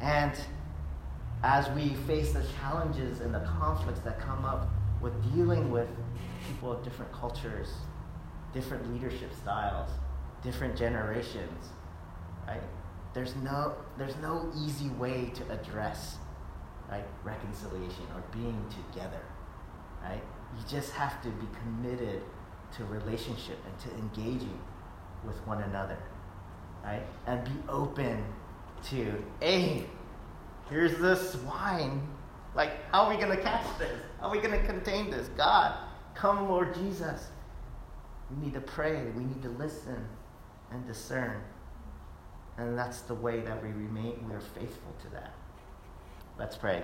And 0.00 0.32
as 1.42 1.68
we 1.70 1.90
face 2.06 2.32
the 2.32 2.44
challenges 2.60 3.20
and 3.20 3.34
the 3.34 3.40
conflicts 3.40 4.00
that 4.00 4.20
come 4.20 4.44
up 4.44 4.68
with 5.00 5.12
dealing 5.34 5.70
with 5.70 5.88
people 6.48 6.72
of 6.72 6.82
different 6.84 7.12
cultures, 7.12 7.72
different 8.52 8.92
leadership 8.92 9.32
styles, 9.34 9.90
different 10.42 10.76
generations, 10.76 11.68
right? 12.46 12.62
There's 13.14 13.34
no, 13.36 13.74
there's 13.98 14.16
no 14.16 14.50
easy 14.56 14.88
way 14.90 15.32
to 15.34 15.52
address 15.52 16.16
right, 16.90 17.04
reconciliation 17.24 18.04
or 18.14 18.22
being 18.32 18.64
together, 18.70 19.22
right? 20.02 20.22
You 20.56 20.64
just 20.68 20.92
have 20.92 21.22
to 21.22 21.28
be 21.28 21.46
committed 21.62 22.22
to 22.76 22.84
relationship 22.84 23.58
and 23.66 23.78
to 23.80 23.98
engaging 23.98 24.58
with 25.26 25.36
one 25.46 25.62
another, 25.62 25.98
right? 26.84 27.02
And 27.26 27.44
be 27.44 27.52
open 27.68 28.24
to, 28.90 29.24
hey, 29.40 29.86
here's 30.68 30.98
this 30.98 31.36
wine. 31.36 32.06
Like, 32.54 32.90
how 32.92 33.04
are 33.04 33.10
we 33.10 33.16
going 33.16 33.36
to 33.36 33.42
catch 33.42 33.66
this? 33.78 33.90
How 34.20 34.28
are 34.28 34.32
we 34.32 34.38
going 34.38 34.58
to 34.58 34.66
contain 34.66 35.10
this? 35.10 35.28
God, 35.36 35.76
come, 36.14 36.48
Lord 36.48 36.74
Jesus. 36.74 37.28
We 38.30 38.44
need 38.44 38.54
to 38.54 38.60
pray. 38.60 39.04
We 39.16 39.24
need 39.24 39.42
to 39.42 39.50
listen 39.50 40.06
and 40.70 40.86
discern. 40.86 41.40
And 42.56 42.78
that's 42.78 43.00
the 43.02 43.14
way 43.14 43.40
that 43.40 43.62
we 43.62 43.70
remain, 43.70 44.24
we 44.28 44.34
are 44.34 44.40
faithful 44.40 44.94
to 45.02 45.10
that. 45.10 45.34
Let's 46.38 46.56
pray. 46.56 46.82